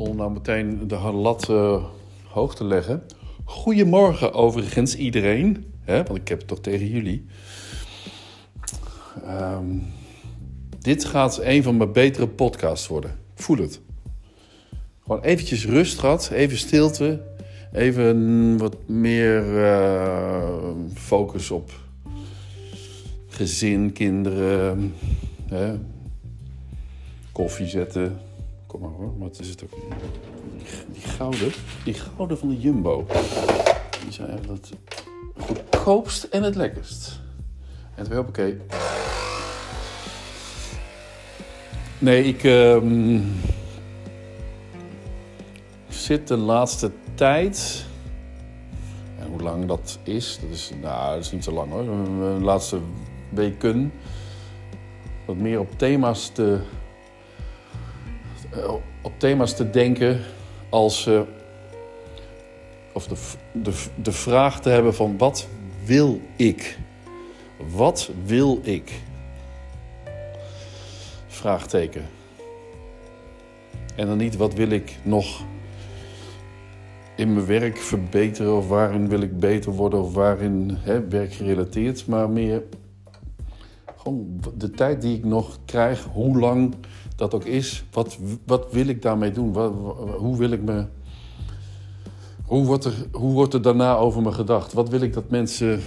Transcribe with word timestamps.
Zonder 0.00 0.16
nou 0.16 0.32
meteen 0.32 0.88
de 0.88 0.96
lat 0.96 1.48
uh, 1.50 1.84
hoog 2.28 2.54
te 2.54 2.64
leggen. 2.64 3.02
Goedemorgen 3.44 4.32
overigens 4.32 4.96
iedereen. 4.96 5.72
Hè, 5.80 6.02
want 6.02 6.18
ik 6.18 6.28
heb 6.28 6.38
het 6.38 6.48
toch 6.48 6.60
tegen 6.60 6.86
jullie. 6.86 7.26
Um, 9.26 9.86
dit 10.78 11.04
gaat 11.04 11.40
een 11.42 11.62
van 11.62 11.76
mijn 11.76 11.92
betere 11.92 12.28
podcasts 12.28 12.86
worden. 12.86 13.18
Voel 13.34 13.56
het. 13.56 13.80
Gewoon 15.02 15.22
eventjes 15.22 15.66
rust 15.66 15.98
gehad. 15.98 16.30
Even 16.30 16.58
stilte. 16.58 17.22
Even 17.72 18.58
wat 18.58 18.76
meer 18.88 19.44
uh, 19.44 20.70
focus 20.94 21.50
op 21.50 21.70
gezin, 23.28 23.92
kinderen. 23.92 24.94
Hè. 25.48 25.78
Koffie 27.32 27.66
zetten. 27.66 28.28
Kom 28.70 28.80
maar 28.80 28.90
hoor, 28.90 29.18
wat 29.18 29.38
is 29.40 29.48
het 29.48 29.64
ook? 29.64 29.70
Die 30.92 31.02
gouden, 31.02 31.52
die 31.84 31.94
gouden 31.94 32.38
van 32.38 32.48
de 32.48 32.60
Jumbo. 32.60 33.06
Die 34.02 34.12
zijn 34.12 34.28
echt 34.28 34.48
het 34.48 34.72
goedkoopst 35.38 36.24
en 36.24 36.42
het 36.42 36.54
lekkerst. 36.54 37.20
En 37.94 38.04
twee 38.04 38.18
oké. 38.18 38.56
Nee, 41.98 42.24
ik 42.24 42.42
uh, 42.42 43.20
zit 45.88 46.28
de 46.28 46.36
laatste 46.36 46.90
tijd. 47.14 47.84
En 49.18 49.26
hoe 49.26 49.42
lang 49.42 49.66
dat 49.66 49.98
is, 50.02 50.38
dat 50.42 50.50
is, 50.50 50.70
nou, 50.80 51.14
dat 51.14 51.24
is 51.24 51.32
niet 51.32 51.44
zo 51.44 51.52
lang 51.52 51.70
hoor. 51.70 51.84
De 51.84 52.44
laatste 52.44 52.78
weken. 53.28 53.92
Wat 55.26 55.36
meer 55.36 55.60
op 55.60 55.78
thema's 55.78 56.28
te. 56.28 56.60
Op 59.02 59.12
thema's 59.16 59.56
te 59.56 59.70
denken 59.70 60.20
als. 60.68 61.06
Uh, 61.06 61.20
of 62.92 63.06
de, 63.06 63.16
de, 63.52 63.84
de 64.02 64.12
vraag 64.12 64.60
te 64.60 64.68
hebben 64.68 64.94
van 64.94 65.18
wat 65.18 65.48
wil 65.84 66.20
ik? 66.36 66.78
Wat 67.70 68.10
wil 68.24 68.60
ik? 68.62 68.92
Vraagteken. 71.26 72.08
En 73.96 74.06
dan 74.06 74.16
niet 74.16 74.36
wat 74.36 74.54
wil 74.54 74.70
ik 74.70 74.98
nog 75.02 75.42
in 77.16 77.32
mijn 77.32 77.46
werk 77.46 77.76
verbeteren 77.78 78.56
of 78.56 78.68
waarin 78.68 79.08
wil 79.08 79.20
ik 79.20 79.38
beter 79.38 79.72
worden 79.72 80.02
of 80.02 80.14
waarin 80.14 80.78
hè, 80.80 81.08
werkgerelateerd, 81.08 82.06
maar 82.06 82.30
meer 82.30 82.62
de 84.56 84.70
tijd 84.70 85.02
die 85.02 85.16
ik 85.16 85.24
nog 85.24 85.58
krijg, 85.64 86.04
hoe 86.12 86.38
lang 86.38 86.74
dat 87.16 87.34
ook 87.34 87.44
is, 87.44 87.84
wat, 87.92 88.18
wat 88.46 88.72
wil 88.72 88.86
ik 88.86 89.02
daarmee 89.02 89.32
doen? 89.32 89.52
Wat, 89.52 89.72
hoe 90.18 90.36
wil 90.36 90.50
ik 90.50 90.62
me. 90.62 90.84
Hoe 92.44 92.64
wordt, 92.64 92.84
er, 92.84 92.94
hoe 93.12 93.32
wordt 93.32 93.54
er 93.54 93.62
daarna 93.62 93.96
over 93.96 94.22
me 94.22 94.32
gedacht? 94.32 94.72
Wat 94.72 94.88
wil 94.88 95.00
ik 95.00 95.12
dat 95.12 95.30
mensen. 95.30 95.80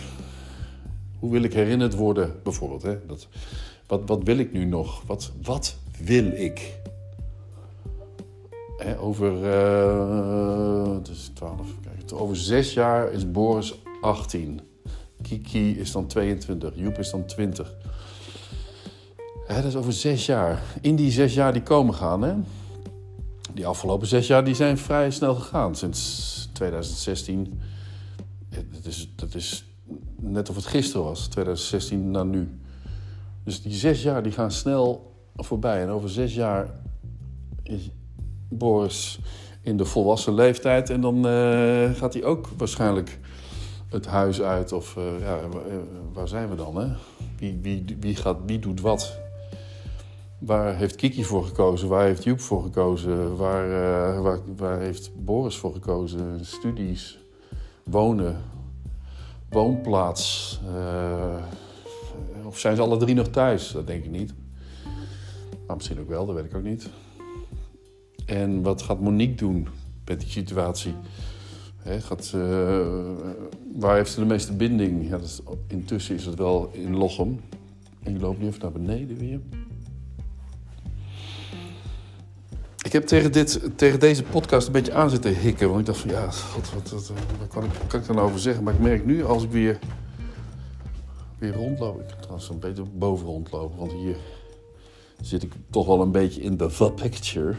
Hoe 1.19 1.31
wil 1.31 1.43
ik 1.43 1.53
herinnerd 1.53 1.95
worden, 1.95 2.35
bijvoorbeeld? 2.43 2.81
Hè? 2.81 3.05
Dat, 3.07 3.27
wat, 3.87 4.01
wat 4.05 4.23
wil 4.23 4.37
ik 4.37 4.53
nu 4.53 4.65
nog? 4.65 5.03
Wat, 5.05 5.31
wat 5.41 5.75
wil 6.03 6.25
ik? 6.25 6.81
Over, 8.99 9.33
uh, 9.33 11.03
dus 11.03 11.31
12, 11.33 11.67
kijk, 11.81 12.21
over 12.21 12.35
zes 12.35 12.73
jaar 12.73 13.11
is 13.11 13.31
Boris 13.31 13.75
18. 14.01 14.59
Kiki 15.21 15.79
is 15.79 15.91
dan 15.91 16.07
22. 16.07 16.71
Joep 16.75 16.97
is 16.97 17.11
dan 17.11 17.25
20. 17.25 17.75
Dat 19.47 19.63
is 19.63 19.75
over 19.75 19.93
zes 19.93 20.25
jaar. 20.25 20.61
In 20.81 20.95
die 20.95 21.11
zes 21.11 21.33
jaar 21.33 21.53
die 21.53 21.63
komen 21.63 21.93
gaan, 21.93 22.21
hè? 22.21 22.33
Die 23.53 23.67
afgelopen 23.67 24.07
zes 24.07 24.27
jaar 24.27 24.43
die 24.43 24.55
zijn 24.55 24.77
vrij 24.77 25.11
snel 25.11 25.35
gegaan. 25.35 25.75
Sinds 25.75 26.49
2016. 26.53 27.61
Dat 28.49 28.85
is, 28.85 29.09
dat 29.15 29.35
is 29.35 29.65
net 30.19 30.49
of 30.49 30.55
het 30.55 30.65
gisteren 30.65 31.05
was. 31.05 31.27
2016 31.27 32.11
naar 32.11 32.25
nu. 32.25 32.59
Dus 33.43 33.61
die 33.61 33.73
zes 33.73 34.03
jaar 34.03 34.23
die 34.23 34.31
gaan 34.31 34.51
snel 34.51 35.13
voorbij. 35.35 35.81
En 35.81 35.89
over 35.89 36.09
zes 36.09 36.33
jaar 36.35 36.69
is 37.63 37.89
Boris 38.49 39.19
in 39.61 39.77
de 39.77 39.85
volwassen 39.85 40.33
leeftijd. 40.33 40.89
En 40.89 41.01
dan 41.01 41.27
uh, 41.27 41.91
gaat 41.93 42.13
hij 42.13 42.23
ook 42.23 42.49
waarschijnlijk 42.57 43.19
het 43.89 44.05
huis 44.05 44.41
uit. 44.41 44.71
Of 44.71 44.95
uh, 44.95 45.03
ja, 45.19 45.39
waar 46.13 46.27
zijn 46.27 46.49
we 46.49 46.55
dan? 46.55 46.75
Hè? 46.75 46.87
Wie, 47.37 47.59
wie, 47.61 47.97
wie, 47.99 48.15
gaat, 48.15 48.37
wie 48.45 48.59
doet 48.59 48.81
wat? 48.81 49.21
Waar 50.45 50.75
heeft 50.75 50.95
Kiki 50.95 51.23
voor 51.23 51.45
gekozen? 51.45 51.87
Waar 51.87 52.05
heeft 52.05 52.23
Joep 52.23 52.39
voor 52.39 52.63
gekozen? 52.63 53.35
Waar, 53.35 53.67
uh, 53.67 54.21
waar, 54.21 54.39
waar 54.55 54.79
heeft 54.79 55.11
Boris 55.25 55.57
voor 55.57 55.73
gekozen? 55.73 56.45
Studies, 56.45 57.19
wonen, 57.83 58.41
woonplaats. 59.49 60.59
Of 62.45 62.59
zijn 62.59 62.75
ze 62.75 62.81
alle 62.81 62.97
drie 62.97 63.15
nog 63.15 63.27
thuis? 63.27 63.71
Dat 63.71 63.87
denk 63.87 64.03
ik 64.03 64.11
niet. 64.11 64.33
Maar 65.67 65.75
misschien 65.75 65.99
ook 65.99 66.09
wel, 66.09 66.25
dat 66.25 66.35
weet 66.35 66.45
ik 66.45 66.55
ook 66.55 66.63
niet. 66.63 66.89
En 68.25 68.61
wat 68.61 68.81
gaat 68.81 68.99
Monique 68.99 69.35
doen 69.35 69.67
met 70.05 70.19
die 70.19 70.29
situatie? 70.29 70.93
gaat, 71.85 72.31
uh, 72.35 72.87
waar 73.75 73.95
heeft 73.95 74.11
ze 74.11 74.19
de 74.19 74.25
meeste 74.25 74.53
binding? 74.53 75.09
Ja, 75.09 75.19
intussen 75.67 76.15
is 76.15 76.25
het 76.25 76.35
wel 76.35 76.69
in 76.71 76.95
Lochem. 76.95 77.39
En 78.03 78.15
ik 78.15 78.21
loop 78.21 78.39
nu 78.39 78.47
even 78.47 78.61
naar 78.61 78.71
beneden 78.71 79.17
weer. 79.17 79.39
Ik 82.93 82.99
heb 82.99 83.07
tegen, 83.07 83.31
dit, 83.31 83.69
tegen 83.75 83.99
deze 83.99 84.23
podcast 84.23 84.67
een 84.67 84.73
beetje 84.73 84.93
aan 84.93 85.09
zitten 85.09 85.35
hikken. 85.35 85.67
Want 85.67 85.79
ik 85.79 85.85
dacht 85.85 85.99
van 85.99 86.09
ja, 86.09 86.31
god, 86.31 86.73
wat, 86.73 86.89
wat, 86.89 87.11
wat 87.39 87.47
kan, 87.47 87.63
ik, 87.63 87.71
kan 87.87 87.99
ik 87.99 88.07
nou 88.07 88.19
over 88.19 88.39
zeggen? 88.39 88.63
Maar 88.63 88.73
ik 88.73 88.79
merk 88.79 89.05
nu 89.05 89.25
als 89.25 89.43
ik 89.43 89.51
weer 89.51 89.79
weer 91.37 91.53
rondlopen. 91.53 92.03
Ik 92.03 92.15
trouwens 92.19 92.49
een 92.49 92.59
beetje 92.59 92.83
boven 92.83 93.25
rondlopen, 93.25 93.77
want 93.77 93.91
hier 93.91 94.15
zit 95.21 95.43
ik 95.43 95.51
toch 95.69 95.87
wel 95.87 96.01
een 96.01 96.11
beetje 96.11 96.41
in 96.41 96.57
de 96.57 96.67
the 96.67 96.91
picture. 96.91 97.55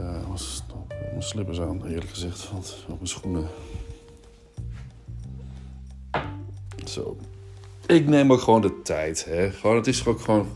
Uh, 0.00 0.28
was 0.28 0.62
mijn 0.88 1.22
slippers 1.22 1.60
aan, 1.60 1.86
eerlijk 1.86 2.10
gezegd, 2.10 2.50
want 2.50 2.76
op 2.88 2.96
mijn 2.96 3.08
schoenen. 3.08 3.46
Zo. 6.84 7.16
Ik 7.86 8.06
neem 8.06 8.32
ook 8.32 8.40
gewoon 8.40 8.60
de 8.60 8.82
tijd, 8.82 9.24
hè. 9.24 9.50
Gewoon, 9.50 9.76
het 9.76 9.86
is 9.86 10.06
ook 10.06 10.20
gewoon 10.20 10.46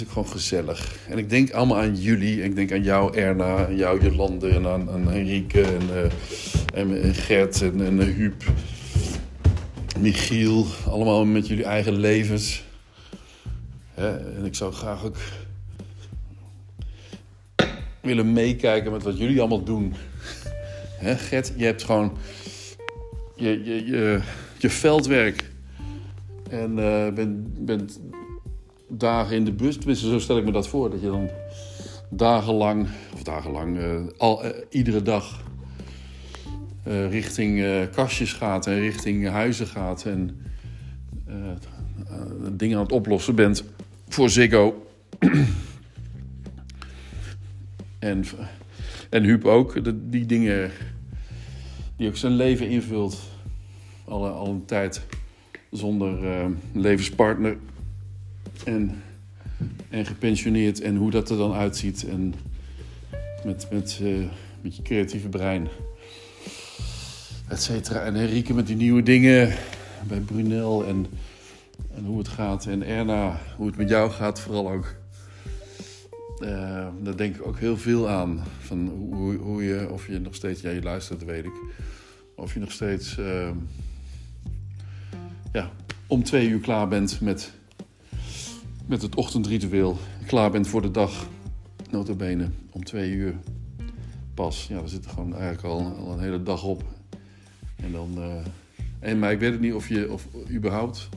is 0.00 0.06
gewoon 0.08 0.28
gezellig. 0.28 0.96
En 1.08 1.18
ik 1.18 1.30
denk 1.30 1.50
allemaal 1.50 1.78
aan 1.78 1.96
jullie. 1.96 2.42
Ik 2.42 2.54
denk 2.54 2.72
aan 2.72 2.82
jou, 2.82 3.16
Erna. 3.16 3.66
En 3.66 3.76
jou, 3.76 4.02
Jolande. 4.02 4.48
En 4.48 4.66
aan, 4.66 4.90
aan 4.90 5.08
Henrike. 5.08 5.62
En, 5.62 5.82
uh, 6.74 7.04
en, 7.04 7.14
Gert. 7.14 7.62
En, 7.62 7.84
en 7.86 8.00
uh, 8.00 8.14
Huub. 8.14 8.42
Michiel. 9.98 10.66
Allemaal 10.86 11.24
met 11.24 11.48
jullie 11.48 11.64
eigen 11.64 11.96
levens. 11.96 12.64
Hè? 13.94 14.36
En 14.36 14.44
ik 14.44 14.54
zou 14.54 14.72
graag 14.72 15.04
ook 15.04 15.16
willen 18.00 18.32
meekijken 18.32 18.92
met 18.92 19.02
wat 19.02 19.18
jullie 19.18 19.40
allemaal 19.40 19.64
doen. 19.64 19.94
Hè, 20.98 21.16
Gert, 21.16 21.52
je 21.56 21.64
hebt 21.64 21.84
gewoon 21.84 22.16
je, 23.36 23.64
je, 23.64 23.86
je, 23.86 24.20
je 24.58 24.70
veldwerk. 24.70 25.50
En 26.50 26.78
uh, 26.78 27.06
bent 27.58 28.00
dagen 28.90 29.36
in 29.36 29.44
de 29.44 29.52
bus. 29.52 29.76
Tenminste, 29.76 30.08
zo 30.08 30.18
stel 30.18 30.38
ik 30.38 30.44
me 30.44 30.52
dat 30.52 30.68
voor. 30.68 30.90
Dat 30.90 31.00
je 31.00 31.06
dan 31.06 31.28
dagenlang, 32.08 32.88
of 33.14 33.22
dagenlang, 33.22 33.78
uh, 33.78 34.00
al, 34.16 34.44
uh, 34.44 34.50
iedere 34.70 35.02
dag 35.02 35.42
uh, 36.86 37.10
richting 37.10 37.64
kastjes 37.94 38.32
gaat 38.32 38.66
en 38.66 38.80
richting 38.80 39.28
huizen 39.28 39.66
gaat. 39.66 40.04
En 40.04 40.40
dingen 42.50 42.76
aan 42.76 42.82
het 42.82 42.92
oplossen 42.92 43.34
bent 43.34 43.64
voor 44.08 44.30
Ziggo. 44.30 44.86
en, 47.98 48.24
en 49.10 49.24
Huub 49.24 49.44
ook. 49.44 49.84
De, 49.84 50.08
die 50.08 50.26
dingen 50.26 50.70
die 51.96 52.08
ook 52.08 52.16
zijn 52.16 52.32
leven 52.32 52.68
invult. 52.68 53.18
Al, 54.04 54.28
al 54.28 54.48
een 54.48 54.64
tijd 54.64 55.02
zonder 55.70 56.18
levenspartner 56.72 57.56
en, 58.64 59.02
en 59.88 60.06
gepensioneerd 60.06 60.80
en 60.80 60.96
hoe 60.96 61.10
dat 61.10 61.30
er 61.30 61.36
dan 61.36 61.52
uitziet. 61.52 62.08
En 62.08 62.34
met, 63.44 63.66
met, 63.70 63.98
uh, 64.02 64.26
met 64.60 64.76
je 64.76 64.82
creatieve 64.82 65.28
brein. 65.28 65.68
Et 67.48 67.62
cetera. 67.62 68.02
En 68.02 68.14
Henrike 68.14 68.54
met 68.54 68.66
die 68.66 68.76
nieuwe 68.76 69.02
dingen 69.02 69.52
bij 70.08 70.20
Brunel 70.20 70.86
en, 70.86 71.06
en 71.94 72.04
hoe 72.04 72.18
het 72.18 72.28
gaat. 72.28 72.66
En 72.66 72.86
Erna, 72.86 73.40
hoe 73.56 73.66
het 73.66 73.76
met 73.76 73.88
jou 73.88 74.10
gaat 74.10 74.40
vooral 74.40 74.70
ook. 74.70 74.94
Uh, 76.42 76.86
daar 77.02 77.16
denk 77.16 77.36
ik 77.36 77.46
ook 77.46 77.58
heel 77.58 77.76
veel 77.76 78.08
aan. 78.08 78.44
Van 78.60 78.88
hoe, 78.88 79.36
hoe 79.36 79.64
je, 79.64 79.88
of 79.90 80.06
je 80.06 80.18
nog 80.18 80.34
steeds, 80.34 80.60
ja 80.60 80.70
je 80.70 80.82
luistert, 80.82 81.24
weet 81.24 81.44
ik. 81.44 81.52
Of 82.36 82.54
je 82.54 82.60
nog 82.60 82.72
steeds, 82.72 83.18
uh, 83.18 83.50
ja, 85.52 85.70
om 86.06 86.22
twee 86.22 86.48
uur 86.48 86.60
klaar 86.60 86.88
bent 86.88 87.20
met 87.20 87.52
met 88.90 89.02
het 89.02 89.14
ochtendritueel 89.14 89.96
klaar 90.26 90.50
bent 90.50 90.68
voor 90.68 90.82
de 90.82 90.90
dag. 90.90 91.28
Notabene 91.90 92.48
om 92.70 92.84
twee 92.84 93.10
uur 93.10 93.34
pas. 94.34 94.66
Ja, 94.68 94.78
daar 94.78 94.88
zit 94.88 95.04
er 95.04 95.10
gewoon 95.10 95.34
eigenlijk 95.34 95.64
al, 95.64 95.96
al 95.98 96.12
een 96.12 96.20
hele 96.20 96.42
dag 96.42 96.64
op. 96.64 96.84
En 97.76 97.92
dan... 97.92 98.10
eh, 98.16 99.10
en, 99.10 99.18
maar 99.18 99.32
ik 99.32 99.38
weet 99.38 99.52
het 99.52 99.60
niet 99.60 99.72
of 99.72 99.88
je 99.88 100.12
of 100.12 100.26
überhaupt, 100.50 101.08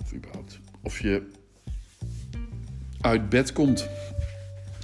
of 0.00 0.14
überhaupt, 0.14 0.58
of 0.82 1.00
je 1.00 1.22
uit 3.00 3.28
bed 3.28 3.52
komt. 3.52 3.88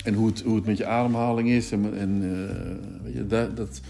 En 0.04 0.14
hoe 0.14 0.26
het, 0.26 0.42
hoe 0.42 0.56
het 0.56 0.66
met 0.66 0.76
je 0.76 0.86
ademhaling 0.86 1.48
is. 1.48 1.72
En, 1.72 1.98
en 1.98 2.22
eh, 2.22 3.02
weet 3.04 3.14
je, 3.14 3.26
dat, 3.26 3.56
dat, 3.56 3.80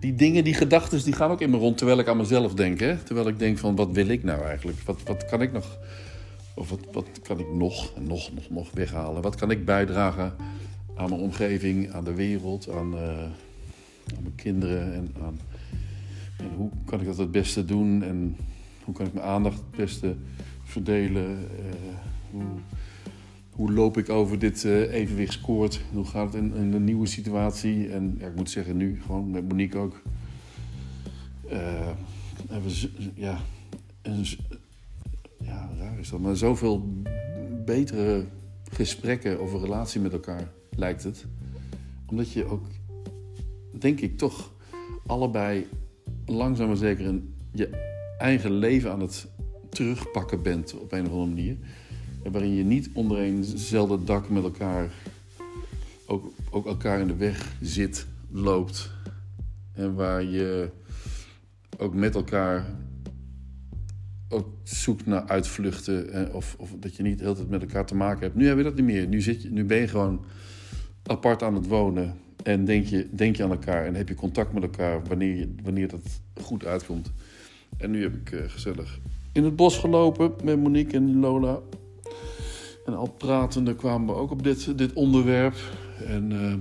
die 0.00 0.14
dingen, 0.14 0.44
die 0.44 0.54
gedachten, 0.54 1.04
die 1.04 1.12
gaan 1.12 1.30
ook 1.30 1.40
in 1.40 1.50
me 1.50 1.56
rond 1.56 1.76
terwijl 1.76 1.98
ik 1.98 2.08
aan 2.08 2.16
mezelf 2.16 2.54
denk. 2.54 2.80
Hè? 2.80 2.96
Terwijl 2.96 3.28
ik 3.28 3.38
denk 3.38 3.58
van, 3.58 3.76
wat 3.76 3.90
wil 3.90 4.08
ik 4.08 4.24
nou 4.24 4.44
eigenlijk? 4.44 4.78
Wat, 4.84 5.02
wat 5.04 5.24
kan 5.24 5.42
ik 5.42 5.52
nog, 5.52 5.78
of 6.60 6.70
wat, 6.70 6.80
wat 6.92 7.20
kan 7.22 7.38
ik 7.38 7.52
nog, 7.52 7.92
nog, 8.00 8.32
nog, 8.32 8.50
nog 8.50 8.70
weghalen? 8.72 9.22
Wat 9.22 9.36
kan 9.36 9.50
ik 9.50 9.64
bijdragen 9.64 10.34
aan 10.94 11.08
mijn 11.08 11.20
omgeving, 11.20 11.92
aan 11.92 12.04
de 12.04 12.14
wereld, 12.14 12.70
aan, 12.70 12.96
eh, 12.96 13.22
aan 14.16 14.22
mijn 14.22 14.34
kinderen 14.34 14.94
en 14.94 15.14
aan... 15.22 15.40
En 16.36 16.50
hoe 16.56 16.70
kan 16.84 17.00
ik 17.00 17.06
dat 17.06 17.18
het 17.18 17.30
beste 17.30 17.64
doen 17.64 18.02
en 18.02 18.36
hoe 18.84 18.94
kan 18.94 19.06
ik 19.06 19.12
mijn 19.12 19.26
aandacht 19.26 19.56
het 19.58 19.70
beste 19.70 20.14
verdelen? 20.62 21.38
Eh, 21.38 21.96
hoe, 22.30 22.42
hoe 23.50 23.72
loop 23.72 23.98
ik 23.98 24.08
over 24.08 24.38
dit 24.38 24.64
uh, 24.64 24.92
evenwichtskoord? 24.92 25.80
Hoe 25.92 26.04
gaat 26.04 26.32
het 26.32 26.42
in, 26.42 26.54
in 26.54 26.72
een 26.72 26.84
nieuwe 26.84 27.06
situatie? 27.06 27.88
En 27.88 28.16
ja, 28.18 28.26
ik 28.26 28.36
moet 28.36 28.50
zeggen, 28.50 28.76
nu 28.76 29.00
gewoon 29.06 29.30
met 29.30 29.48
Monique 29.48 29.78
ook. 29.78 30.02
Uh, 31.52 31.88
hebben 32.48 32.70
we, 32.70 32.90
ja, 33.14 33.40
een, 34.02 34.26
ja, 35.40 35.70
raar 35.78 35.98
is 35.98 36.10
dat, 36.10 36.20
maar 36.20 36.36
zoveel 36.36 37.02
betere 37.64 38.24
gesprekken 38.72 39.40
over 39.40 39.60
relatie 39.60 40.00
met 40.00 40.12
elkaar 40.12 40.52
lijkt 40.76 41.02
het. 41.02 41.26
Omdat 42.06 42.32
je 42.32 42.44
ook, 42.44 42.66
denk 43.78 44.00
ik, 44.00 44.18
toch 44.18 44.52
allebei 45.06 45.66
langzaam 46.26 46.66
maar 46.66 46.76
zeker 46.76 47.04
in 47.04 47.34
je 47.52 47.68
eigen 48.18 48.52
leven 48.52 48.90
aan 48.90 49.00
het 49.00 49.28
terugpakken 49.68 50.42
bent 50.42 50.78
op 50.78 50.92
een 50.92 51.06
of 51.06 51.12
andere 51.12 51.34
manier. 51.34 51.56
En 52.22 52.32
waarin 52.32 52.54
je 52.54 52.64
niet 52.64 52.90
onder 52.92 53.18
eenzelfde 53.18 54.04
dak 54.04 54.28
met 54.28 54.42
elkaar 54.42 54.90
ook, 56.06 56.32
ook 56.50 56.66
elkaar 56.66 57.00
in 57.00 57.06
de 57.06 57.16
weg 57.16 57.56
zit, 57.60 58.06
loopt. 58.30 58.90
En 59.72 59.94
waar 59.94 60.22
je 60.22 60.70
ook 61.78 61.94
met 61.94 62.14
elkaar 62.14 62.66
ook 64.30 64.48
zoekt 64.62 65.06
naar 65.06 65.26
uitvluchten. 65.26 66.28
Of, 66.34 66.56
of 66.58 66.74
dat 66.78 66.96
je 66.96 67.02
niet 67.02 67.18
de 67.18 67.24
hele 67.24 67.36
tijd 67.36 67.48
met 67.48 67.62
elkaar 67.62 67.86
te 67.86 67.94
maken 67.94 68.22
hebt. 68.22 68.34
Nu 68.34 68.46
heb 68.46 68.56
je 68.56 68.62
dat 68.62 68.74
niet 68.74 68.84
meer. 68.84 69.06
Nu, 69.06 69.20
zit 69.20 69.42
je, 69.42 69.50
nu 69.50 69.64
ben 69.64 69.78
je 69.78 69.88
gewoon 69.88 70.24
apart 71.02 71.42
aan 71.42 71.54
het 71.54 71.66
wonen. 71.66 72.14
En 72.42 72.64
denk 72.64 72.86
je, 72.86 73.08
denk 73.12 73.36
je 73.36 73.42
aan 73.42 73.50
elkaar 73.50 73.86
en 73.86 73.94
heb 73.94 74.08
je 74.08 74.14
contact 74.14 74.52
met 74.52 74.62
elkaar 74.62 75.02
wanneer, 75.04 75.36
je, 75.36 75.54
wanneer 75.62 75.88
dat 75.88 76.20
goed 76.42 76.64
uitkomt. 76.64 77.12
En 77.76 77.90
nu 77.90 78.02
heb 78.02 78.14
ik 78.14 78.30
uh, 78.30 78.40
gezellig 78.46 79.00
in 79.32 79.44
het 79.44 79.56
bos 79.56 79.78
gelopen 79.78 80.32
met 80.44 80.58
Monique 80.58 80.96
en 80.96 81.20
Lola. 81.20 81.58
En 82.84 82.94
al 82.94 83.10
pratende 83.10 83.74
kwamen 83.74 84.06
we 84.06 84.20
ook 84.20 84.30
op 84.30 84.42
dit, 84.42 84.78
dit 84.78 84.92
onderwerp. 84.92 85.54
En 86.06 86.30
uh, 86.30 86.54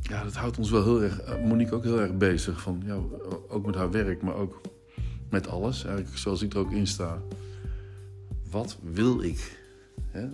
ja, 0.00 0.22
dat 0.24 0.34
houdt 0.34 0.58
ons 0.58 0.70
wel 0.70 0.84
heel 0.84 1.02
erg, 1.02 1.38
Monique 1.44 1.74
ook 1.74 1.84
heel 1.84 2.00
erg 2.00 2.16
bezig. 2.16 2.60
Van, 2.60 2.82
ja, 2.86 2.98
ook 3.48 3.66
met 3.66 3.74
haar 3.74 3.90
werk, 3.90 4.22
maar 4.22 4.34
ook 4.34 4.60
met 5.32 5.48
alles. 5.48 5.84
Eigenlijk 5.84 6.18
zoals 6.18 6.42
ik 6.42 6.52
er 6.52 6.58
ook 6.58 6.72
in 6.72 6.86
sta. 6.86 7.18
Wat 8.50 8.78
wil 8.82 9.22
ik? 9.22 9.58
Hè? 10.10 10.28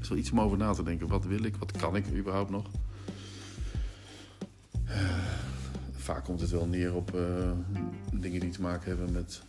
is 0.00 0.08
wel 0.08 0.18
iets 0.18 0.30
om 0.30 0.40
over 0.40 0.58
na 0.58 0.72
te 0.72 0.82
denken. 0.82 1.08
Wat 1.08 1.24
wil 1.24 1.44
ik? 1.44 1.56
Wat 1.56 1.72
kan 1.72 1.96
ik 1.96 2.06
überhaupt 2.14 2.50
nog? 2.50 2.70
Uh, 4.88 4.94
vaak 5.92 6.24
komt 6.24 6.40
het 6.40 6.50
wel 6.50 6.66
neer 6.66 6.94
op 6.94 7.14
uh, 7.14 7.50
dingen 8.12 8.40
die 8.40 8.50
te 8.50 8.60
maken 8.60 8.88
hebben 8.88 9.12
met 9.12 9.42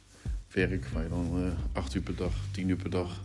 werk. 0.52 0.88
Waar 0.88 1.04
je 1.04 1.10
dan 1.10 1.40
uh, 1.40 1.48
acht 1.72 1.94
uur 1.94 2.02
per 2.02 2.16
dag, 2.16 2.34
tien 2.52 2.70
uur 2.70 2.76
per 2.76 2.90
dag... 2.90 3.22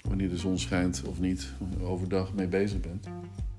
wanneer 0.00 0.28
de 0.28 0.38
zon 0.38 0.58
schijnt 0.58 1.02
of 1.04 1.20
niet, 1.20 1.52
overdag 1.80 2.34
mee 2.34 2.48
bezig 2.48 2.80
bent. 2.80 3.04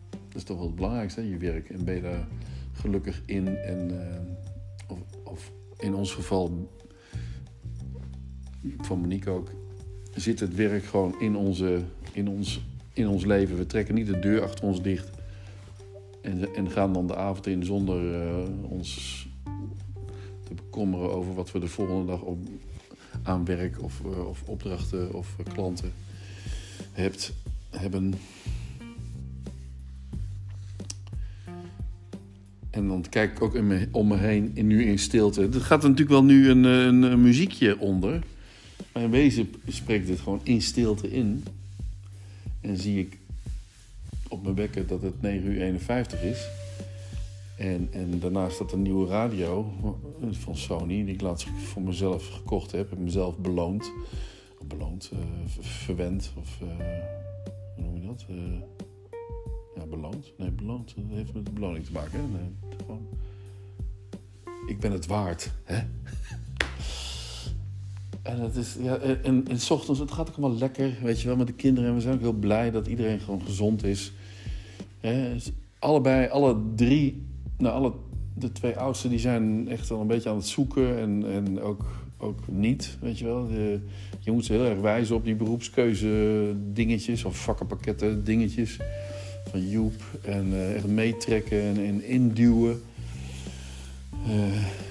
Dat 0.09 0.35
is 0.35 0.44
toch 0.44 0.57
wel 0.57 0.65
het 0.65 0.75
belangrijkste, 0.75 1.21
hè? 1.21 1.27
je 1.27 1.38
werk. 1.38 1.69
En 1.69 1.83
ben 1.83 1.95
je 1.95 2.01
daar 2.01 2.27
gelukkig 2.73 3.21
in. 3.25 3.57
En, 3.57 3.91
in 5.77 5.95
ons 5.95 6.13
geval, 6.13 6.69
van 8.77 9.00
Monique 9.00 9.29
ook 9.29 9.50
zit 10.15 10.39
het 10.39 10.56
werk 10.56 10.83
gewoon 10.83 11.19
in, 11.19 11.35
onze, 11.35 11.81
in, 12.12 12.27
ons, 12.27 12.62
in 12.94 13.07
ons 13.07 13.25
leven. 13.25 13.57
We 13.57 13.65
trekken 13.65 13.95
niet 13.95 14.07
de 14.07 14.19
deur 14.19 14.44
achter 14.44 14.65
ons 14.65 14.81
dicht. 14.81 15.09
En, 16.21 16.56
en 16.56 16.71
gaan 16.71 16.94
dan 16.94 17.07
de 17.07 17.15
avond 17.15 17.47
in 17.47 17.65
zonder 17.65 18.03
uh, 18.03 18.69
ons 18.69 19.27
te 20.44 20.53
bekommeren 20.53 21.13
over 21.13 21.33
wat 21.33 21.51
we 21.51 21.59
de 21.59 21.68
volgende 21.68 22.06
dag 22.06 22.21
op, 22.21 22.39
aan 23.23 23.45
werk 23.45 23.83
of, 23.83 24.01
uh, 24.06 24.27
of 24.27 24.44
opdrachten 24.45 25.13
of 25.13 25.35
uh, 25.39 25.53
klanten 25.53 25.94
hebt, 26.91 27.33
hebben. 27.69 28.13
En 32.77 32.88
dan 32.88 33.06
kijk 33.09 33.31
ik 33.31 33.41
ook 33.41 33.56
om 33.91 34.07
me 34.07 34.18
heen, 34.18 34.51
in, 34.53 34.68
nu 34.68 34.85
in 34.85 35.00
stilte. 35.00 35.50
Er 35.53 35.62
gaat 35.62 35.81
natuurlijk 35.81 36.09
wel 36.09 36.24
nu 36.24 36.50
een, 36.50 36.63
een, 36.63 37.01
een 37.01 37.21
muziekje 37.21 37.79
onder. 37.79 38.24
Maar 38.94 39.03
in 39.03 39.09
wezen 39.09 39.53
spreekt 39.68 40.07
dit 40.07 40.19
gewoon 40.19 40.39
in 40.44 40.62
stilte 40.62 41.12
in. 41.12 41.44
En 42.62 42.77
zie 42.77 43.00
ik 43.00 43.19
op 44.27 44.44
mijn 44.44 44.56
bekken 44.56 44.88
dat 44.88 45.01
het 45.01 45.21
9 45.21 45.47
uur 45.47 45.62
51 45.62 46.21
is. 46.21 46.47
En, 47.57 47.88
en 47.91 48.19
daarnaast 48.19 48.56
staat 48.56 48.71
een 48.71 48.81
nieuwe 48.81 49.07
radio 49.07 49.73
van 50.31 50.57
Sony, 50.57 51.06
die 51.06 51.13
ik 51.13 51.21
laatst 51.21 51.47
voor 51.63 51.81
mezelf 51.81 52.27
gekocht 52.27 52.71
heb. 52.71 52.91
en 52.91 53.03
mezelf 53.03 53.38
beloond. 53.38 53.91
Beloond, 54.68 55.12
uh, 55.13 55.19
verwend 55.59 56.31
of 56.39 56.59
uh, 56.63 56.68
hoe 57.75 57.83
noem 57.83 57.95
je 57.95 58.07
dat? 58.07 58.25
Ja, 59.75 59.85
beloond. 59.85 60.33
Nee, 60.38 60.51
beloond. 60.51 60.95
Dat 60.95 61.06
heeft 61.07 61.33
met 61.33 61.45
de 61.45 61.51
beloning 61.51 61.85
te 61.85 61.91
maken. 61.91 62.19
Hè? 62.19 62.27
Nee, 62.27 62.66
Ik 64.67 64.79
ben 64.79 64.91
het 64.91 65.05
waard. 65.05 65.51
Hè? 65.63 65.77
En 68.21 68.39
het 68.39 68.56
is, 68.56 68.75
ja, 68.81 68.97
en, 68.97 69.47
en, 69.47 69.59
s 69.59 69.71
ochtends, 69.71 69.99
het 69.99 70.11
gaat 70.11 70.29
ook 70.29 70.37
allemaal 70.37 70.57
lekker, 70.57 70.97
weet 71.01 71.21
je 71.21 71.27
wel, 71.27 71.37
met 71.37 71.47
de 71.47 71.53
kinderen. 71.53 71.89
En 71.89 71.95
we 71.95 72.01
zijn 72.01 72.13
ook 72.13 72.19
heel 72.19 72.31
blij 72.31 72.71
dat 72.71 72.87
iedereen 72.87 73.19
gewoon 73.19 73.41
gezond 73.41 73.83
is. 73.83 74.13
He, 74.99 75.35
allebei, 75.79 76.27
alle 76.27 76.57
drie, 76.75 77.25
nou, 77.57 77.75
alle, 77.75 77.94
de 78.33 78.51
twee 78.51 78.77
oudsten, 78.77 79.09
die 79.09 79.19
zijn 79.19 79.67
echt 79.67 79.89
wel 79.89 80.01
een 80.01 80.07
beetje 80.07 80.29
aan 80.29 80.35
het 80.35 80.47
zoeken. 80.47 80.97
En, 80.97 81.31
en 81.31 81.61
ook, 81.61 81.85
ook 82.17 82.39
niet, 82.47 82.97
weet 83.01 83.19
je 83.19 83.25
wel. 83.25 83.49
Je 84.19 84.31
moet 84.31 84.45
ze 84.45 84.53
heel 84.53 84.65
erg 84.65 84.79
wijzen 84.79 85.15
op 85.15 85.23
die 85.23 85.35
beroepskeuze 85.35 86.53
dingetjes, 86.73 87.23
of 87.23 87.37
vakkenpakketten 87.37 88.23
dingetjes 88.23 88.79
van 89.49 89.69
Joep. 89.69 89.94
En 90.21 90.47
uh, 90.47 90.75
echt 90.75 90.87
meetrekken 90.87 91.61
en, 91.61 91.77
en 91.85 92.04
induwen. 92.04 92.81
Uh, 94.27 94.33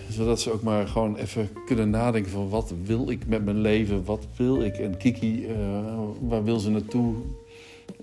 zodat 0.09 0.41
ze 0.41 0.53
ook 0.53 0.63
maar 0.63 0.89
gewoon 0.89 1.17
even 1.17 1.49
kunnen 1.67 1.91
nadenken 1.91 2.31
van 2.31 2.49
wat 2.49 2.75
wil 2.85 3.11
ik 3.11 3.27
met 3.27 3.45
mijn 3.45 3.61
leven, 3.61 4.05
wat 4.05 4.27
wil 4.37 4.63
ik. 4.63 4.79
En 4.79 4.97
Kiki, 4.97 5.47
uh, 5.49 5.55
waar 6.21 6.45
wil 6.45 6.59
ze 6.59 6.71
naartoe? 6.71 7.15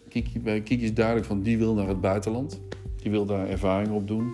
Kiki, 0.10 0.39
bij 0.39 0.62
Kiki 0.62 0.83
is 0.83 0.93
duidelijk 0.93 1.25
van 1.25 1.41
die 1.41 1.57
wil 1.57 1.74
naar 1.74 1.88
het 1.88 2.01
buitenland. 2.01 2.60
Die 3.01 3.12
wil 3.12 3.25
daar 3.25 3.50
ervaring 3.50 3.91
op 3.91 4.07
doen. 4.07 4.33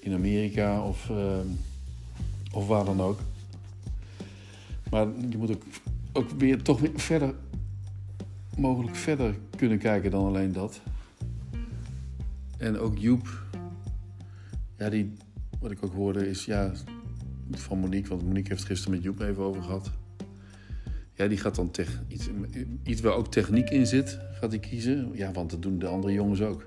In 0.00 0.14
Amerika 0.14 0.86
of, 0.86 1.10
of 2.52 2.66
waar 2.66 2.84
dan 2.84 3.00
ook. 3.00 3.18
Maar 4.90 5.06
je 5.28 5.36
moet 5.36 5.50
ook, 5.50 5.62
ook 6.12 6.30
weer 6.38 6.62
toch 6.62 6.80
weer 6.80 6.90
verder, 6.94 7.34
mogelijk 8.56 8.96
verder 8.96 9.34
kunnen 9.56 9.78
kijken 9.78 10.10
dan 10.10 10.26
alleen 10.26 10.52
dat. 10.52 10.80
En 12.64 12.78
ook 12.78 12.98
Joep, 12.98 13.44
ja, 14.78 14.88
die, 14.88 15.12
wat 15.60 15.70
ik 15.70 15.84
ook 15.84 15.92
hoorde 15.92 16.28
is, 16.28 16.44
ja, 16.44 16.72
van 17.50 17.78
Monique, 17.78 18.08
want 18.08 18.22
Monique 18.22 18.48
heeft 18.48 18.64
gisteren 18.64 18.94
met 18.94 19.02
Joep 19.02 19.20
even 19.20 19.42
over 19.42 19.62
gehad. 19.62 19.90
Ja, 21.14 21.26
die 21.26 21.38
gaat 21.38 21.54
dan 21.54 21.70
iets, 22.08 22.28
iets 22.82 23.00
waar 23.00 23.12
ook 23.12 23.32
techniek 23.32 23.70
in 23.70 23.86
zit, 23.86 24.18
gaat 24.32 24.50
hij 24.50 24.60
kiezen. 24.60 25.10
Ja, 25.14 25.32
want 25.32 25.50
dat 25.50 25.62
doen 25.62 25.78
de 25.78 25.86
andere 25.86 26.12
jongens 26.12 26.40
ook. 26.40 26.66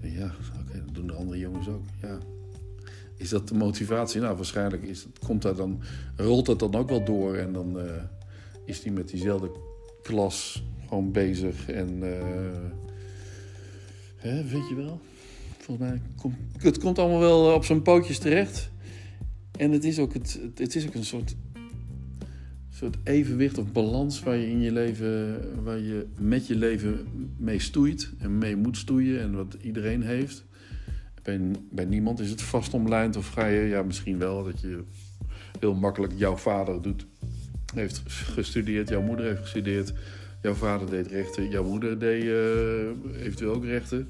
Ja, 0.00 0.34
oké, 0.60 0.84
dat 0.84 0.94
doen 0.94 1.06
de 1.06 1.12
andere 1.12 1.38
jongens 1.38 1.68
ook. 1.68 1.84
Ja. 2.02 2.18
Is 3.16 3.28
dat 3.28 3.48
de 3.48 3.54
motivatie? 3.54 4.20
Nou, 4.20 4.36
waarschijnlijk 4.36 4.82
is 4.82 5.06
komt 5.26 5.42
dat 5.42 5.56
dan, 5.56 5.82
rolt 6.16 6.46
dat 6.46 6.58
dan 6.58 6.74
ook 6.74 6.88
wel 6.88 7.04
door. 7.04 7.36
En 7.36 7.52
dan 7.52 7.78
uh, 7.78 8.02
is 8.64 8.82
hij 8.82 8.92
met 8.92 9.08
diezelfde 9.08 9.50
klas 10.02 10.64
gewoon 10.88 11.12
bezig. 11.12 11.70
En 11.70 11.88
uh, 12.02 12.68
hè, 14.16 14.44
weet 14.44 14.68
je 14.68 14.74
wel? 14.74 15.00
Volgens 15.62 15.88
mij 15.88 16.00
het 16.58 16.78
komt 16.78 16.98
allemaal 16.98 17.20
wel 17.20 17.54
op 17.54 17.64
zijn 17.64 17.82
pootjes 17.82 18.18
terecht. 18.18 18.70
En 19.58 19.72
het 19.72 19.84
is 19.84 19.98
ook, 19.98 20.12
het, 20.12 20.40
het 20.54 20.76
is 20.76 20.86
ook 20.86 20.94
een 20.94 21.04
soort, 21.04 21.36
soort 22.70 22.96
evenwicht 23.04 23.58
of 23.58 23.72
balans 23.72 24.22
waar 24.22 24.36
je 24.36 24.50
in 24.50 24.60
je 24.60 24.72
leven, 24.72 25.40
waar 25.64 25.78
je 25.78 26.06
met 26.18 26.46
je 26.46 26.56
leven 26.56 27.06
mee 27.36 27.58
stoeit 27.58 28.12
en 28.18 28.38
mee 28.38 28.56
moet 28.56 28.76
stoeien 28.76 29.20
en 29.20 29.34
wat 29.34 29.56
iedereen 29.60 30.02
heeft. 30.02 30.44
Bij, 31.22 31.40
bij 31.70 31.84
niemand 31.84 32.20
is 32.20 32.30
het 32.30 32.42
vast 32.42 32.74
omlijnd 32.74 33.16
of 33.16 33.28
ga 33.28 33.46
je, 33.46 33.60
ja 33.60 33.82
misschien 33.82 34.18
wel, 34.18 34.44
dat 34.44 34.60
je 34.60 34.84
heel 35.60 35.74
makkelijk 35.74 36.12
jouw 36.16 36.36
vader 36.36 36.82
doet, 36.82 37.06
heeft 37.74 38.02
gestudeerd, 38.06 38.88
jouw 38.88 39.02
moeder 39.02 39.26
heeft 39.26 39.40
gestudeerd, 39.40 39.92
jouw 40.42 40.54
vader 40.54 40.90
deed 40.90 41.06
rechten, 41.06 41.50
jouw 41.50 41.64
moeder 41.64 41.98
deed 41.98 42.24
uh, 42.24 43.24
eventueel 43.24 43.54
ook 43.54 43.64
rechten. 43.64 44.08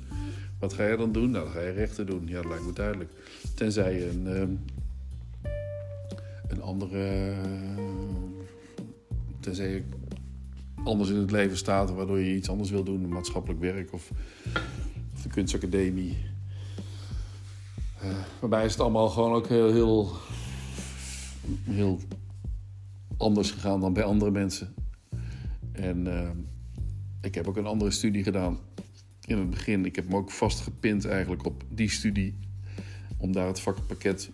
Wat 0.62 0.72
ga 0.72 0.86
je 0.86 0.96
dan 0.96 1.12
doen? 1.12 1.30
Nou, 1.30 1.44
dan 1.44 1.52
ga 1.52 1.60
je 1.60 1.70
rechten 1.70 2.06
doen. 2.06 2.26
Ja, 2.26 2.34
dat 2.34 2.50
lijkt 2.50 2.66
me 2.66 2.72
duidelijk. 2.72 3.10
Tenzij 3.54 3.94
je 3.94 4.08
een, 4.08 4.26
uh, 4.26 5.52
een 6.48 6.62
andere 6.62 7.34
tenzij 9.40 9.68
je 9.68 9.82
anders 10.84 11.10
in 11.10 11.16
het 11.16 11.30
leven 11.30 11.56
staat, 11.56 11.94
waardoor 11.94 12.18
je 12.18 12.34
iets 12.34 12.48
anders 12.48 12.70
wil 12.70 12.84
doen, 12.84 13.08
maatschappelijk 13.08 13.60
werk 13.60 13.92
of, 13.92 14.10
of 15.14 15.22
de 15.22 15.28
kunstacademie. 15.28 16.16
Uh, 18.04 18.10
waarbij 18.40 18.64
is 18.64 18.72
het 18.72 18.80
allemaal 18.80 19.08
gewoon 19.08 19.32
ook 19.32 19.48
heel, 19.48 19.72
heel, 19.72 20.12
heel 21.62 22.00
anders 23.16 23.50
gegaan 23.50 23.80
dan 23.80 23.92
bij 23.92 24.04
andere 24.04 24.30
mensen. 24.30 24.74
En 25.72 26.06
uh, 26.06 26.30
ik 27.20 27.34
heb 27.34 27.48
ook 27.48 27.56
een 27.56 27.66
andere 27.66 27.90
studie 27.90 28.22
gedaan 28.22 28.58
in 29.32 29.38
het 29.38 29.50
begin. 29.50 29.84
Ik 29.84 29.96
heb 29.96 30.08
me 30.08 30.16
ook 30.16 30.30
vastgepind 30.30 31.06
eigenlijk 31.06 31.46
op 31.46 31.64
die 31.68 31.90
studie 31.90 32.34
om 33.16 33.32
daar 33.32 33.46
het 33.46 33.60
vakpakket 33.60 34.30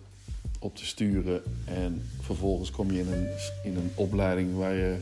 op 0.59 0.75
te 0.75 0.85
sturen. 0.85 1.41
En 1.65 2.01
vervolgens 2.21 2.71
kom 2.71 2.91
je 2.91 2.99
in 2.99 3.11
een, 3.11 3.27
in 3.63 3.75
een 3.75 3.91
opleiding 3.95 4.55
waar 4.55 4.75
je 4.75 4.97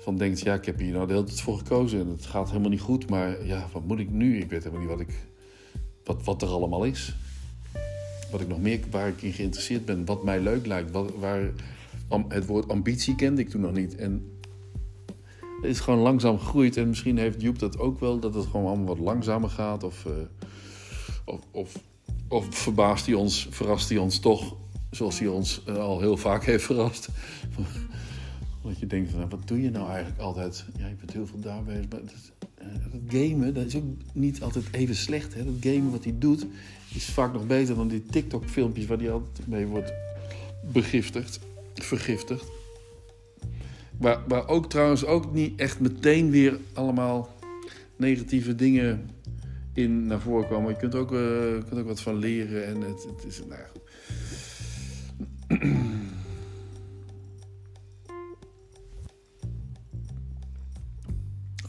van 0.00 0.16
denkt... 0.16 0.40
ja, 0.40 0.54
ik 0.54 0.64
heb 0.64 0.78
hier 0.78 0.92
nou 0.92 1.06
de 1.06 1.12
hele 1.12 1.24
tijd 1.24 1.40
voor 1.40 1.58
gekozen 1.58 2.00
en 2.00 2.08
het 2.08 2.26
gaat 2.26 2.48
helemaal 2.48 2.70
niet 2.70 2.80
goed. 2.80 3.10
Maar 3.10 3.46
ja, 3.46 3.68
wat 3.72 3.86
moet 3.86 3.98
ik 3.98 4.10
nu? 4.10 4.38
Ik 4.38 4.50
weet 4.50 4.64
helemaal 4.64 4.86
niet 4.86 4.96
wat, 4.96 5.00
ik, 5.00 5.14
wat, 6.04 6.24
wat 6.24 6.42
er 6.42 6.48
allemaal 6.48 6.84
is. 6.84 7.16
Wat 8.30 8.40
ik 8.40 8.48
nog 8.48 8.60
meer, 8.60 8.80
waar 8.90 9.08
ik 9.08 9.22
in 9.22 9.32
geïnteresseerd 9.32 9.84
ben. 9.84 10.04
Wat 10.04 10.24
mij 10.24 10.40
leuk 10.40 10.66
lijkt. 10.66 10.90
Waar, 11.18 11.50
het 12.28 12.46
woord 12.46 12.68
ambitie 12.68 13.14
kende 13.14 13.40
ik 13.40 13.48
toen 13.48 13.60
nog 13.60 13.72
niet. 13.72 13.96
En 13.96 14.35
is 15.62 15.80
gewoon 15.80 16.00
langzaam 16.00 16.38
gegroeid. 16.38 16.76
En 16.76 16.88
misschien 16.88 17.18
heeft 17.18 17.42
Joep 17.42 17.58
dat 17.58 17.78
ook 17.78 18.00
wel, 18.00 18.18
dat 18.18 18.34
het 18.34 18.46
gewoon 18.46 18.66
allemaal 18.66 18.86
wat 18.86 18.98
langzamer 18.98 19.50
gaat. 19.50 19.84
Of, 19.84 20.04
uh, 20.04 20.12
of, 21.24 21.40
of 21.50 21.76
of 22.28 22.46
verbaast 22.50 23.06
hij 23.06 23.14
ons, 23.14 23.46
verrast 23.50 23.88
hij 23.88 23.98
ons 23.98 24.18
toch, 24.18 24.56
zoals 24.90 25.18
hij 25.18 25.28
ons 25.28 25.62
eh, 25.66 25.76
al 25.76 26.00
heel 26.00 26.16
vaak 26.16 26.44
heeft 26.44 26.64
verrast. 26.64 27.08
Dat 28.62 28.78
je 28.78 28.86
denkt, 28.86 29.10
van, 29.10 29.18
nou, 29.18 29.30
wat 29.30 29.48
doe 29.48 29.62
je 29.62 29.70
nou 29.70 29.88
eigenlijk 29.88 30.20
altijd? 30.20 30.64
Ja, 30.78 30.86
je 30.86 30.94
bent 30.94 31.12
heel 31.12 31.26
veel 31.26 31.40
daar 31.40 31.62
bezig. 31.62 31.88
Maar 31.88 32.00
dat, 32.00 32.32
uh, 32.62 32.66
dat 32.92 33.00
gamen, 33.08 33.54
dat 33.54 33.64
is 33.64 33.76
ook 33.76 33.84
niet 34.12 34.42
altijd 34.42 34.64
even 34.70 34.94
slecht. 34.94 35.34
Hè? 35.34 35.44
Dat 35.44 35.54
gamen 35.60 35.90
wat 35.90 36.04
hij 36.04 36.14
doet, 36.18 36.46
is 36.94 37.04
vaak 37.04 37.32
nog 37.32 37.46
beter 37.46 37.74
dan 37.74 37.88
die 37.88 38.06
TikTok-filmpjes 38.06 38.86
waar 38.86 38.98
hij 38.98 39.12
altijd 39.12 39.46
mee 39.46 39.66
wordt 39.66 39.92
begiftigd, 40.72 41.40
vergiftigd. 41.74 42.50
Waar, 43.98 44.22
waar 44.28 44.48
ook 44.48 44.70
trouwens 44.70 45.04
ook 45.04 45.32
niet 45.32 45.60
echt 45.60 45.80
meteen 45.80 46.30
weer 46.30 46.58
allemaal 46.72 47.34
negatieve 47.96 48.54
dingen 48.54 49.10
in 49.72 50.06
naar 50.06 50.20
voren 50.20 50.48
komen. 50.48 50.70
Je 50.70 50.76
kunt 50.76 50.94
ook, 50.94 51.12
uh, 51.12 51.64
kunt 51.68 51.80
ook 51.80 51.86
wat 51.86 52.00
van 52.00 52.16
leren. 52.16 52.66
En 52.66 52.80
het, 52.80 53.06
het 53.16 53.24
is, 53.24 53.42
nou 53.48 53.60
ja. 53.60 53.68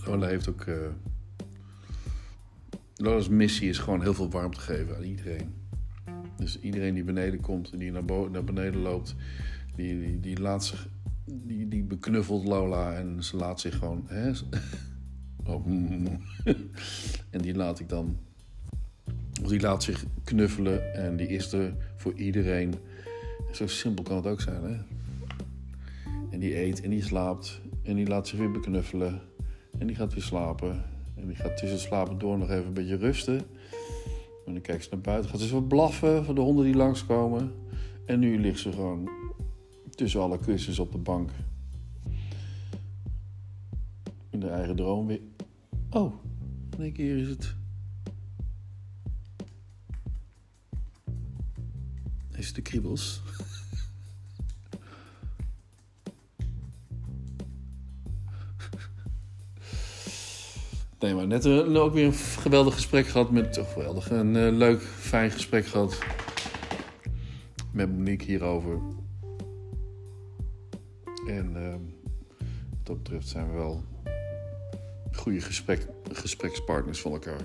Lola 0.06 0.28
heeft 0.28 0.50
ook. 0.50 0.66
Uh, 0.66 0.76
Lola's 2.96 3.30
missie 3.30 3.70
is 3.70 3.78
gewoon 3.78 4.02
heel 4.02 4.14
veel 4.14 4.30
warmte 4.30 4.60
geven 4.60 4.96
aan 4.96 5.04
iedereen. 5.04 5.54
Dus 6.38 6.60
iedereen 6.60 6.94
die 6.94 7.04
beneden 7.04 7.42
komt, 7.42 7.80
die 7.80 7.92
naar, 7.92 8.04
naar 8.32 8.44
beneden 8.44 8.82
loopt, 8.82 9.16
die, 9.76 10.00
die, 10.00 10.20
die 10.20 10.40
laat 10.40 10.66
zich. 10.66 10.88
Die, 11.32 11.68
die 11.68 11.84
beknuffelt 11.84 12.48
Lola 12.48 12.94
en 12.94 13.24
ze 13.24 13.38
laat 13.38 13.60
zich 13.60 13.78
gewoon. 13.78 14.04
Hè, 14.08 14.32
en 17.30 17.42
die 17.42 17.56
laat 17.56 17.80
ik 17.80 17.90
dan. 17.90 18.18
Die 19.48 19.60
laat 19.60 19.84
zich 19.84 20.06
knuffelen 20.24 20.94
en 20.94 21.16
die 21.16 21.28
is 21.28 21.54
er 21.54 21.74
voor 21.96 22.14
iedereen. 22.14 22.74
Zo 23.52 23.68
simpel 23.68 24.04
kan 24.04 24.16
het 24.16 24.26
ook 24.26 24.42
zijn, 24.42 24.64
hè? 24.64 24.76
En 26.30 26.40
die 26.40 26.60
eet 26.60 26.82
en 26.82 26.90
die 26.90 27.04
slaapt 27.04 27.62
en 27.84 27.96
die 27.96 28.08
laat 28.08 28.28
zich 28.28 28.40
weer 28.40 28.52
beknuffelen. 28.52 29.22
En 29.78 29.88
die 29.88 29.96
gaat 29.96 30.14
weer 30.14 30.24
slapen. 30.24 30.84
En 31.16 31.28
die 31.28 31.36
gaat 31.36 31.58
tussen 31.58 31.80
slapen 31.80 32.18
door 32.18 32.38
nog 32.38 32.50
even 32.50 32.66
een 32.66 32.74
beetje 32.74 32.96
rusten. 32.96 33.38
En 34.46 34.54
dan 34.54 34.62
kijkt 34.62 34.84
ze 34.84 34.90
naar 34.92 35.02
buiten. 35.02 35.30
Gaat 35.30 35.40
ze 35.40 35.54
wat 35.54 35.68
blaffen 35.68 36.26
voor 36.26 36.36
de 36.36 36.42
honden 36.42 36.66
die 36.66 36.76
langskomen. 36.76 37.52
En 38.06 38.20
nu 38.20 38.40
ligt 38.40 38.60
ze 38.60 38.72
gewoon 38.72 39.10
tussen 39.98 40.22
alle 40.22 40.40
kussens 40.40 40.80
op 40.80 40.92
de 40.92 40.98
bank. 40.98 41.32
In 44.30 44.40
de 44.40 44.50
eigen 44.50 44.76
droom 44.76 45.08
weer 45.08 45.22
Oh, 45.90 46.14
in 46.78 46.84
één 46.84 46.94
keer 46.94 47.18
is 47.18 47.28
het. 47.28 47.56
Is 52.32 52.54
de 52.54 52.62
kriebels. 52.62 53.22
Nee, 61.00 61.14
maar 61.14 61.28
net 61.28 61.46
uh, 61.46 61.76
ook 61.76 61.94
weer 61.94 62.06
een 62.06 62.14
geweldig 62.14 62.74
gesprek 62.74 63.08
gehad 63.08 63.32
met. 63.32 63.58
Of 63.58 63.74
geweldig, 63.74 64.10
een 64.10 64.36
uh, 64.36 64.58
leuk, 64.58 64.82
fijn 64.82 65.32
gesprek 65.32 65.66
gehad. 65.66 66.00
Met 67.72 67.92
Monique 67.92 68.26
hierover. 68.26 68.80
En 71.28 71.54
uh, 71.56 71.72
wat 72.70 72.84
dat 72.84 73.04
betreft 73.04 73.28
zijn 73.28 73.48
we 73.48 73.54
wel 73.54 73.84
goede 75.12 75.42
gesprek, 75.42 75.88
gesprekspartners 76.12 77.02
van 77.02 77.12
elkaar. 77.12 77.42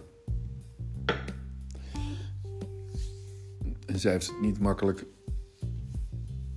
En 3.87 3.99
zij 3.99 4.12
heeft 4.12 4.27
het 4.27 4.41
niet 4.41 4.59
makkelijk, 4.59 5.05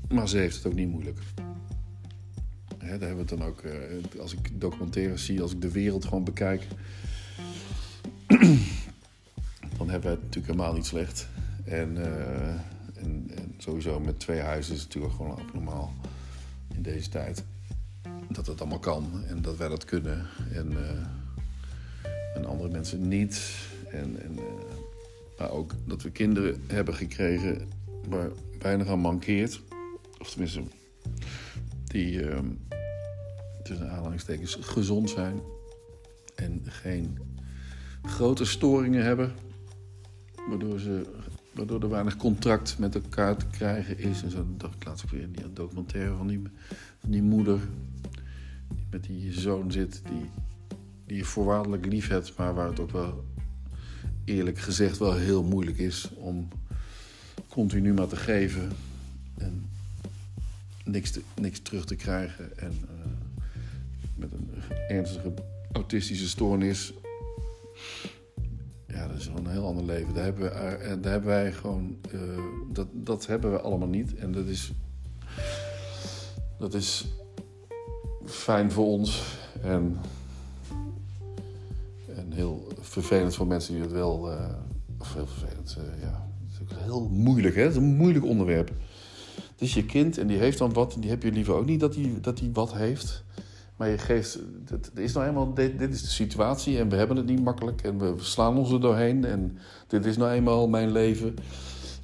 maar 0.09 0.29
ze 0.29 0.37
heeft 0.37 0.55
het 0.55 0.65
ook 0.65 0.73
niet 0.73 0.89
moeilijk. 0.89 1.19
daar 2.77 2.89
hebben 2.89 3.09
we 3.09 3.19
het 3.19 3.29
dan 3.29 3.43
ook, 3.43 3.63
uh, 3.63 4.21
als 4.21 4.33
ik 4.33 4.61
documentaires 4.61 5.25
zie, 5.25 5.41
als 5.41 5.51
ik 5.51 5.61
de 5.61 5.71
wereld 5.71 6.05
gewoon 6.05 6.23
bekijk, 6.23 6.67
dan 9.77 9.89
hebben 9.89 10.09
we 10.09 10.15
het 10.15 10.23
natuurlijk 10.23 10.45
helemaal 10.45 10.73
niet 10.73 10.85
slecht. 10.85 11.27
En, 11.63 11.95
uh, 11.95 12.47
en, 12.95 13.31
en, 13.35 13.53
sowieso 13.57 13.99
met 13.99 14.19
twee 14.19 14.39
huizen 14.39 14.73
is 14.73 14.79
het 14.81 14.87
natuurlijk 14.87 15.15
gewoon 15.15 15.39
abnormaal 15.39 15.93
in 16.73 16.81
deze 16.81 17.09
tijd 17.09 17.43
dat 18.29 18.47
het 18.47 18.59
allemaal 18.59 18.79
kan 18.79 19.23
en 19.27 19.41
dat 19.41 19.57
wij 19.57 19.67
dat 19.67 19.85
kunnen. 19.85 20.25
En, 20.51 20.71
uh, 20.71 20.89
en 22.35 22.45
andere 22.45 22.69
mensen 22.69 23.07
niet. 23.07 23.41
En, 23.91 24.21
en, 24.21 24.31
uh, 24.33 24.43
maar 25.37 25.51
ook 25.51 25.73
dat 25.85 26.01
we 26.01 26.11
kinderen 26.11 26.63
hebben 26.67 26.93
gekregen 26.93 27.67
waar 28.07 28.29
weinig 28.59 28.87
aan 28.87 28.99
mankeert. 28.99 29.61
Of 30.19 30.29
tenminste, 30.29 30.63
die 31.83 32.11
uh, 32.11 32.39
tussen 33.63 33.91
aanhalingstekens 33.91 34.57
gezond 34.61 35.09
zijn. 35.09 35.39
En 36.35 36.61
geen 36.65 37.17
grote 38.01 38.45
storingen 38.45 39.03
hebben. 39.03 39.33
Waardoor, 40.49 40.79
ze, 40.79 41.05
waardoor 41.55 41.81
er 41.81 41.89
weinig 41.89 42.17
contract 42.17 42.77
met 42.79 42.95
elkaar 42.95 43.37
te 43.37 43.45
krijgen 43.47 43.97
is. 43.97 44.23
En 44.23 44.31
zo 44.31 44.45
dacht 44.57 44.75
ik 44.75 44.85
laatst 44.85 45.09
weer 45.09 45.21
in 45.21 45.31
die 45.31 45.53
documentaire 45.53 46.15
van 46.15 46.27
die, 46.27 46.41
van 46.99 47.11
die 47.11 47.23
moeder 47.23 47.59
met 48.89 49.03
die 49.03 49.33
zoon 49.33 49.71
zit 49.71 50.01
die, 50.09 50.29
die 51.05 51.17
je 51.17 51.23
voorwaardelijk 51.23 51.85
lief 51.85 52.07
hebt, 52.07 52.37
maar 52.37 52.53
waar 52.53 52.67
het 52.67 52.79
ook 52.79 52.91
wel 52.91 53.25
eerlijk 54.25 54.59
gezegd 54.59 54.97
wel 54.97 55.15
heel 55.15 55.43
moeilijk 55.43 55.77
is 55.77 56.09
om 56.15 56.47
continu 57.47 57.93
maar 57.93 58.07
te 58.07 58.15
geven 58.15 58.71
en 59.37 59.69
niks, 60.83 61.11
te, 61.11 61.21
niks 61.41 61.59
terug 61.59 61.85
te 61.85 61.95
krijgen. 61.95 62.57
En 62.57 62.71
uh, 62.71 63.05
met 64.15 64.31
een 64.31 64.49
ernstige 64.87 65.33
autistische 65.71 66.27
stoornis. 66.27 66.93
Ja, 68.95 69.07
dat 69.07 69.17
is 69.17 69.27
wel 69.27 69.37
een 69.37 69.47
heel 69.47 69.65
ander 69.65 69.85
leven. 69.85 70.13
Daar 70.13 70.23
hebben, 70.23 70.43
we, 70.43 70.49
uh, 70.49 71.01
daar 71.01 71.11
hebben 71.11 71.29
wij 71.29 71.51
gewoon. 71.51 71.97
Uh, 72.13 72.21
dat, 72.71 72.87
dat 72.91 73.25
hebben 73.25 73.51
we 73.51 73.61
allemaal 73.61 73.87
niet. 73.87 74.15
En 74.15 74.31
dat 74.31 74.45
is. 74.45 74.71
Dat 76.59 76.73
is 76.73 77.05
fijn 78.25 78.71
voor 78.71 78.85
ons. 78.85 79.23
En, 79.61 79.97
en 82.15 82.31
heel 82.31 82.67
vervelend 82.79 83.35
voor 83.35 83.47
mensen 83.47 83.73
die 83.73 83.83
het 83.83 83.91
wel. 83.91 84.29
Of 84.99 85.13
heel 85.13 85.27
vervelend, 85.27 85.77
ja. 86.01 86.27
Het 86.45 86.53
is 86.53 86.61
ook 86.61 86.79
heel 86.83 87.09
moeilijk, 87.09 87.55
hè? 87.55 87.61
Het 87.61 87.71
is 87.71 87.77
een 87.77 87.95
moeilijk 87.95 88.25
onderwerp. 88.25 88.71
Het 89.35 89.61
is 89.61 89.73
je 89.73 89.85
kind 89.85 90.17
en 90.17 90.27
die 90.27 90.37
heeft 90.37 90.57
dan 90.57 90.73
wat. 90.73 90.93
En 90.93 91.01
die 91.01 91.09
heb 91.09 91.23
je 91.23 91.31
liever 91.31 91.53
ook 91.53 91.65
niet 91.65 91.79
dat 91.79 91.95
hij 91.95 92.17
dat 92.21 92.37
die 92.37 92.49
wat 92.53 92.73
heeft. 92.73 93.23
Maar 93.75 93.89
je 93.89 93.97
geeft, 93.97 94.39
het 94.65 94.91
is 94.93 95.13
nou 95.13 95.27
eenmaal, 95.27 95.53
dit, 95.53 95.79
dit, 95.79 95.93
is 95.93 96.01
de 96.01 96.07
situatie 96.07 96.77
en 96.77 96.89
we 96.89 96.95
hebben 96.95 97.17
het 97.17 97.25
niet 97.25 97.43
makkelijk 97.43 97.81
en 97.81 97.97
we 97.97 98.13
slaan 98.17 98.57
ons 98.57 98.71
er 98.71 98.81
doorheen 98.81 99.25
en 99.25 99.57
dit 99.87 100.05
is 100.05 100.17
nou 100.17 100.31
eenmaal 100.31 100.67
mijn 100.67 100.91
leven. 100.91 101.35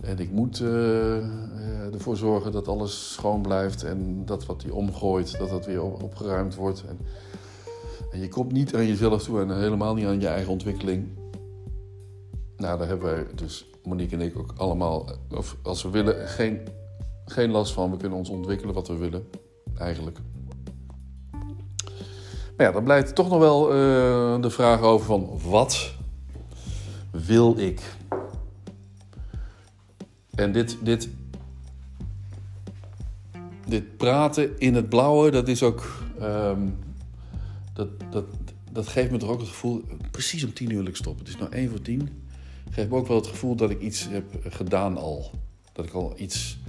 En 0.01 0.19
ik 0.19 0.31
moet 0.31 0.59
uh, 0.59 1.93
ervoor 1.93 2.17
zorgen 2.17 2.51
dat 2.51 2.67
alles 2.67 3.13
schoon 3.13 3.41
blijft 3.41 3.83
en 3.83 4.25
dat 4.25 4.45
wat 4.45 4.61
hij 4.61 4.71
omgooit, 4.71 5.37
dat 5.37 5.49
dat 5.49 5.65
weer 5.65 5.83
opgeruimd 5.83 6.55
wordt. 6.55 6.83
En, 6.87 6.97
en, 8.11 8.19
je 8.19 8.27
komt 8.27 8.51
niet 8.51 8.75
aan 8.75 8.87
jezelf 8.87 9.23
toe 9.23 9.41
en 9.41 9.59
helemaal 9.59 9.93
niet 9.93 10.05
aan 10.05 10.19
je 10.19 10.27
eigen 10.27 10.51
ontwikkeling. 10.51 11.07
Nou, 12.57 12.77
daar 12.77 12.87
hebben 12.87 13.11
wij 13.13 13.25
dus, 13.35 13.69
Monique 13.83 14.15
en 14.15 14.21
ik 14.21 14.37
ook 14.37 14.53
allemaal, 14.57 15.09
of 15.29 15.57
als 15.61 15.83
we 15.83 15.89
willen, 15.89 16.27
geen, 16.27 16.59
geen 17.25 17.51
last 17.51 17.73
van. 17.73 17.91
We 17.91 17.97
kunnen 17.97 18.17
ons 18.17 18.29
ontwikkelen 18.29 18.73
wat 18.73 18.87
we 18.87 18.97
willen, 18.97 19.27
eigenlijk. 19.77 20.19
Maar 22.61 22.69
ja, 22.69 22.75
dan 22.75 22.85
blijft 22.85 23.15
toch 23.15 23.29
nog 23.29 23.39
wel 23.39 23.67
uh, 23.67 24.41
de 24.41 24.49
vraag 24.49 24.81
over 24.81 25.05
van 25.05 25.39
wat 25.49 25.93
wil 27.11 27.57
ik? 27.57 27.81
En 30.35 30.51
dit, 30.51 30.77
dit, 30.81 31.09
dit 33.67 33.97
praten 33.97 34.59
in 34.59 34.75
het 34.75 34.89
blauwe, 34.89 35.31
dat 35.31 35.47
is 35.47 35.63
ook. 35.63 36.03
Um, 36.21 36.77
dat, 37.73 37.87
dat, 38.09 38.25
dat 38.71 38.87
geeft 38.87 39.11
me 39.11 39.17
toch 39.17 39.29
ook 39.29 39.39
het 39.39 39.49
gevoel. 39.49 39.83
Precies 40.11 40.43
om 40.43 40.53
tien 40.53 40.69
uur 40.69 40.77
wil 40.77 40.87
ik 40.87 40.95
stoppen. 40.95 41.25
Het 41.25 41.33
is 41.33 41.39
nou 41.39 41.51
één 41.51 41.69
voor 41.69 41.81
tien. 41.81 42.23
Geeft 42.69 42.89
me 42.89 42.95
ook 42.95 43.07
wel 43.07 43.17
het 43.17 43.27
gevoel 43.27 43.55
dat 43.55 43.69
ik 43.69 43.81
iets 43.81 44.07
heb 44.09 44.25
gedaan 44.49 44.97
al. 44.97 45.31
Dat 45.73 45.85
ik 45.85 45.93
al 45.93 46.13
iets 46.17 46.59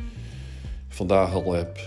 vandaag 0.89 1.33
al 1.35 1.53
heb 1.53 1.79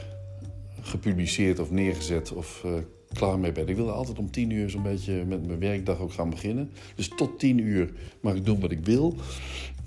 gepubliceerd 0.81 1.59
of 1.59 1.71
neergezet 1.71 2.31
of 2.31 2.63
uh, 2.65 2.73
klaar 3.15 3.39
mee 3.39 3.51
ben. 3.51 3.67
Ik 3.67 3.75
wilde 3.75 3.91
altijd 3.91 4.19
om 4.19 4.31
tien 4.31 4.49
uur 4.49 4.69
zo'n 4.69 4.83
beetje 4.83 5.25
met 5.25 5.47
mijn 5.47 5.59
werkdag 5.59 5.99
ook 5.99 6.13
gaan 6.13 6.29
beginnen. 6.29 6.71
Dus 6.95 7.07
tot 7.07 7.39
tien 7.39 7.57
uur 7.57 7.93
mag 8.19 8.35
ik 8.35 8.45
doen 8.45 8.59
wat 8.59 8.71
ik 8.71 8.85
wil. 8.85 9.15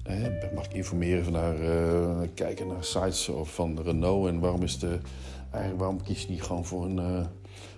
Eh, 0.02 0.16
mag 0.54 0.64
ik 0.64 0.74
informeren 0.74 1.24
van 1.24 1.34
uh, 1.34 2.20
kijken 2.34 2.66
naar 2.66 2.84
sites 2.84 3.28
of 3.28 3.54
van 3.54 3.80
Renault 3.82 4.28
en 4.28 4.40
waarom 4.40 4.62
is 4.62 4.78
de 4.78 4.98
eigenlijk 5.50 5.80
waarom 5.80 6.02
kies 6.02 6.22
je 6.22 6.28
niet 6.30 6.42
gewoon 6.42 6.64
voor 6.64 6.84
een 6.84 6.96
uh, 6.96 7.26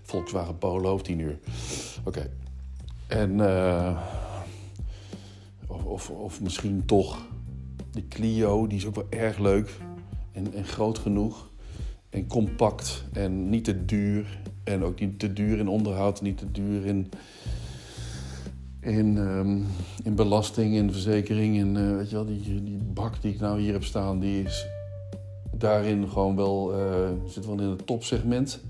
Volkswagen 0.02 0.58
Polo 0.58 0.92
of 0.92 1.02
10 1.02 1.18
uur? 1.18 1.38
Oké. 2.04 2.30
En 3.06 3.40
of, 5.66 5.84
of, 5.84 6.10
of, 6.10 6.40
misschien 6.40 6.84
toch 6.84 7.18
de 7.92 8.08
Clio, 8.08 8.66
die 8.66 8.78
is 8.78 8.86
ook 8.86 8.94
wel 8.94 9.06
erg 9.10 9.38
leuk 9.38 9.78
en, 10.32 10.54
en 10.54 10.64
groot 10.64 10.98
genoeg 10.98 11.50
en 12.10 12.26
compact 12.26 13.04
en 13.12 13.48
niet 13.48 13.64
te 13.64 13.84
duur 13.84 14.38
en 14.72 14.84
ook 14.84 15.00
niet 15.00 15.18
te 15.18 15.32
duur 15.32 15.58
in 15.58 15.68
onderhoud, 15.68 16.22
niet 16.22 16.38
te 16.38 16.50
duur 16.50 16.86
in 16.86 17.08
in, 18.80 19.16
um, 19.16 19.66
in 20.04 20.14
belasting, 20.14 20.74
in 20.74 20.92
verzekering. 20.92 21.58
En 21.58 21.76
uh, 21.76 21.96
weet 21.96 22.10
je 22.10 22.16
wel, 22.16 22.26
die, 22.26 22.62
die 22.62 22.78
bak 22.92 23.22
die 23.22 23.32
ik 23.32 23.40
nou 23.40 23.60
hier 23.60 23.72
heb 23.72 23.84
staan, 23.84 24.18
die 24.18 24.42
is 24.42 24.66
daarin 25.52 26.08
gewoon 26.08 26.36
wel, 26.36 26.78
uh, 26.78 27.08
zit 27.26 27.46
wel 27.46 27.60
in 27.60 27.68
het 27.68 27.86
topsegment. 27.86 28.60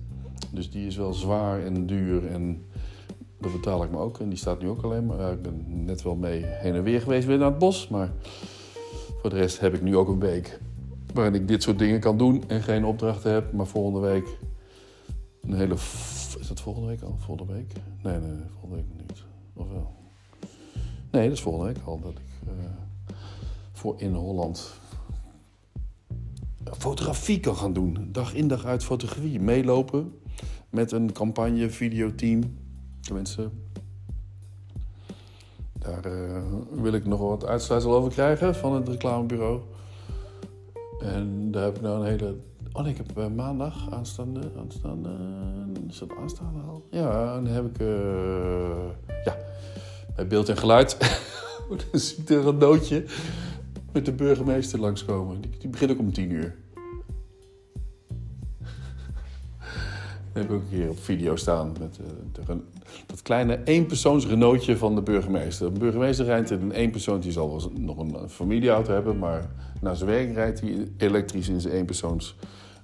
Dus 0.52 0.70
die 0.70 0.86
is 0.86 0.96
wel 0.96 1.12
zwaar 1.12 1.64
en 1.64 1.86
duur 1.86 2.26
en 2.26 2.64
dat 3.40 3.52
betaal 3.52 3.82
ik 3.82 3.90
me 3.90 3.98
ook. 3.98 4.18
En 4.18 4.28
die 4.28 4.38
staat 4.38 4.62
nu 4.62 4.68
ook 4.68 4.82
alleen 4.82 5.06
maar. 5.06 5.32
Ik 5.32 5.42
ben 5.42 5.84
net 5.84 6.02
wel 6.02 6.14
mee 6.14 6.42
heen 6.44 6.74
en 6.74 6.82
weer 6.82 7.00
geweest 7.00 7.26
weer 7.26 7.38
naar 7.38 7.50
het 7.50 7.58
bos. 7.58 7.88
Maar 7.88 8.12
voor 9.20 9.30
de 9.30 9.36
rest 9.36 9.60
heb 9.60 9.74
ik 9.74 9.82
nu 9.82 9.96
ook 9.96 10.08
een 10.08 10.20
week 10.20 10.60
waarin 11.14 11.34
ik 11.34 11.48
dit 11.48 11.62
soort 11.62 11.78
dingen 11.78 12.00
kan 12.00 12.18
doen 12.18 12.44
en 12.46 12.62
geen 12.62 12.84
opdrachten 12.84 13.32
heb. 13.32 13.52
Maar 13.52 13.66
volgende 13.66 14.00
week 14.00 14.24
een 15.40 15.54
hele... 15.54 15.74
Is 16.38 16.48
dat 16.48 16.60
volgende 16.60 16.88
week 16.88 17.02
al? 17.02 17.16
Volgende 17.18 17.52
week? 17.52 17.72
Nee, 18.02 18.18
nee, 18.18 18.38
volgende 18.50 18.76
week 18.76 18.86
niet. 18.96 19.24
Of 19.54 19.68
wel? 19.68 19.94
Nee, 21.10 21.24
dat 21.28 21.36
is 21.36 21.40
volgende 21.40 21.72
week 21.72 21.82
al 21.84 22.00
dat 22.00 22.12
ik 22.12 22.48
uh, 22.48 22.64
voor 23.72 23.94
in 24.00 24.14
Holland 24.14 24.80
fotografie 26.78 27.40
kan 27.40 27.56
gaan 27.56 27.72
doen. 27.72 28.08
Dag 28.12 28.34
in 28.34 28.48
dag 28.48 28.64
uit 28.64 28.84
fotografie. 28.84 29.40
Meelopen 29.40 30.20
met 30.70 30.92
een 30.92 31.12
campagne, 31.12 31.70
videoteam. 31.70 32.58
Tenminste, 33.00 33.50
daar 35.72 36.06
uh, 36.06 36.42
wil 36.70 36.92
ik 36.92 37.06
nog 37.06 37.20
wat 37.20 37.46
uitsluitsel 37.46 37.94
over 37.94 38.10
krijgen 38.10 38.54
van 38.54 38.74
het 38.74 38.88
reclamebureau. 38.88 39.60
En 41.00 41.50
daar 41.50 41.64
heb 41.64 41.76
ik 41.76 41.82
nou 41.82 42.00
een 42.00 42.06
hele. 42.06 42.36
Oh 42.72 42.86
ik 42.86 42.96
heb 42.96 43.18
uh, 43.18 43.26
maandag 43.26 43.92
aanstaande. 43.92 44.40
aanstaande 44.58 45.10
is 45.88 45.98
dat 45.98 46.10
aanstaande 46.20 46.60
al? 46.60 46.86
Ja, 46.90 47.34
dan 47.34 47.46
heb 47.46 47.64
ik. 47.66 47.80
Uh, 47.80 47.88
ja, 49.24 49.36
bij 50.14 50.26
beeld 50.26 50.48
en 50.48 50.56
geluid. 50.56 50.96
dan 51.68 52.00
zie 52.00 52.18
ik 52.18 52.28
er 52.28 52.46
een 52.46 52.58
nootje 52.58 53.04
met 53.92 54.04
de 54.04 54.12
burgemeester 54.12 54.80
langskomen. 54.80 55.40
Die, 55.40 55.50
die 55.58 55.68
begint 55.68 55.90
ook 55.90 55.98
om 55.98 56.12
tien 56.12 56.30
uur. 56.30 56.56
Dat 60.32 60.42
heb 60.42 60.50
ik 60.50 60.56
ook 60.56 60.62
een 60.62 60.78
keer 60.78 60.88
op 60.88 60.98
video 60.98 61.36
staan. 61.36 61.74
Met 61.80 61.98
uh, 62.00 62.06
de, 62.46 62.60
dat 63.06 63.22
kleine 63.22 63.60
eenpersoons 63.64 64.26
Renaultje 64.26 64.76
van 64.76 64.94
de 64.94 65.02
burgemeester. 65.02 65.72
De 65.72 65.78
burgemeester 65.78 66.24
rijdt 66.24 66.50
in 66.50 66.60
een 66.60 66.72
eenpersoon. 66.72 67.20
Die 67.20 67.32
zal 67.32 67.50
wel 67.50 67.72
nog 67.74 67.98
een 67.98 68.28
familieauto 68.28 68.92
hebben. 68.92 69.18
Maar 69.18 69.50
na 69.80 69.94
zijn 69.94 70.10
werk 70.10 70.34
rijdt 70.34 70.60
hij 70.60 70.88
elektrisch 70.96 71.48
in 71.48 71.60
zijn 71.60 71.74
eenpersoons 71.74 72.36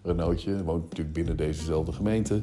Renaultje. 0.02 0.50
Hij 0.50 0.62
woont 0.62 0.82
natuurlijk 0.82 1.12
binnen 1.12 1.36
dezezelfde 1.36 1.92
gemeente. 1.92 2.42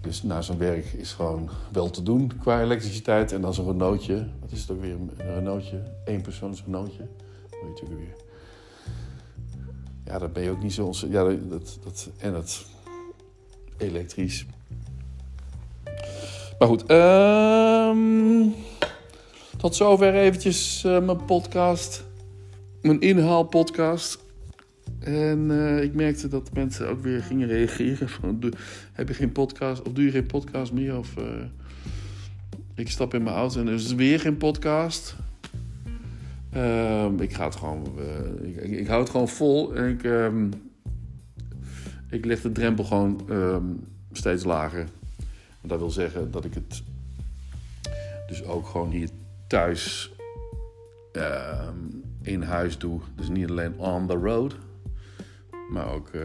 Dus 0.00 0.22
na 0.22 0.42
zijn 0.42 0.58
werk 0.58 0.84
is 0.92 1.12
gewoon 1.12 1.48
wel 1.72 1.90
te 1.90 2.02
doen 2.02 2.32
qua 2.38 2.62
elektriciteit. 2.62 3.32
En 3.32 3.40
dan 3.40 3.54
zo'n 3.54 3.66
Renaultje. 3.66 4.26
Wat 4.40 4.52
is 4.52 4.60
het 4.60 4.70
ook 4.70 4.80
weer? 4.80 4.94
Een 5.16 5.34
Renaultje. 5.34 5.82
Eén 6.04 6.20
persoons 6.20 6.62
Renaultje. 6.64 7.06
Weet 7.50 7.78
je 7.78 7.86
weer. 7.88 8.16
Ja, 10.04 10.18
dat 10.18 10.32
ben 10.32 10.42
je 10.42 10.50
ook 10.50 10.62
niet 10.62 10.72
zo... 10.72 10.92
Ja, 11.08 11.24
dat, 11.24 11.78
dat, 11.82 12.10
en 12.18 12.32
dat 12.32 12.64
elektrisch. 13.80 14.46
Maar 16.58 16.68
goed. 16.68 16.90
Um, 16.90 18.54
tot 19.56 19.74
zover 19.74 20.14
eventjes 20.14 20.84
uh, 20.86 21.04
mijn 21.04 21.24
podcast. 21.24 22.04
Mijn 22.82 23.00
inhaalpodcast. 23.00 24.18
En 24.98 25.50
uh, 25.50 25.82
ik 25.82 25.94
merkte 25.94 26.28
dat 26.28 26.50
mensen 26.52 26.88
ook 26.88 27.02
weer 27.02 27.22
gingen 27.22 27.48
reageren. 27.48 28.08
Van, 28.08 28.52
heb 28.92 29.08
je 29.08 29.14
geen 29.14 29.32
podcast? 29.32 29.82
Of 29.82 29.92
doe 29.92 30.04
je 30.04 30.10
geen 30.10 30.26
podcast 30.26 30.72
meer? 30.72 30.98
Of 30.98 31.16
uh, 31.18 31.24
ik 32.74 32.90
stap 32.90 33.14
in 33.14 33.22
mijn 33.22 33.36
auto 33.36 33.60
en 33.60 33.66
er 33.66 33.74
is 33.74 33.94
weer 33.94 34.20
geen 34.20 34.36
podcast. 34.36 35.16
Uh, 36.56 37.06
ik 37.18 37.34
ga 37.34 37.44
het 37.44 37.56
gewoon. 37.56 37.86
Ik, 38.42 38.56
ik, 38.56 38.70
ik, 38.70 38.86
hou 38.86 39.00
het 39.00 39.10
gewoon 39.10 39.28
vol. 39.28 39.74
En 39.74 39.88
ik, 39.88 40.04
um, 40.04 40.50
ik 42.10 42.24
leg 42.24 42.40
de 42.40 42.52
drempel 42.52 42.84
gewoon 42.84 43.20
um, 43.30 43.84
steeds 44.12 44.44
lager. 44.44 44.86
Dat 45.62 45.78
wil 45.78 45.90
zeggen 45.90 46.30
dat 46.30 46.44
ik 46.44 46.54
het 46.54 46.82
dus 48.28 48.44
ook 48.44 48.66
gewoon 48.66 48.90
hier 48.90 49.08
thuis 49.48 50.12
in 52.22 52.42
huis 52.42 52.78
doe. 52.78 53.00
Dus 53.16 53.28
niet 53.28 53.50
alleen 53.50 53.78
on 53.78 54.06
the 54.06 54.14
road 54.14 54.56
maar 55.70 55.92
ook 55.92 56.10
uh, 56.12 56.22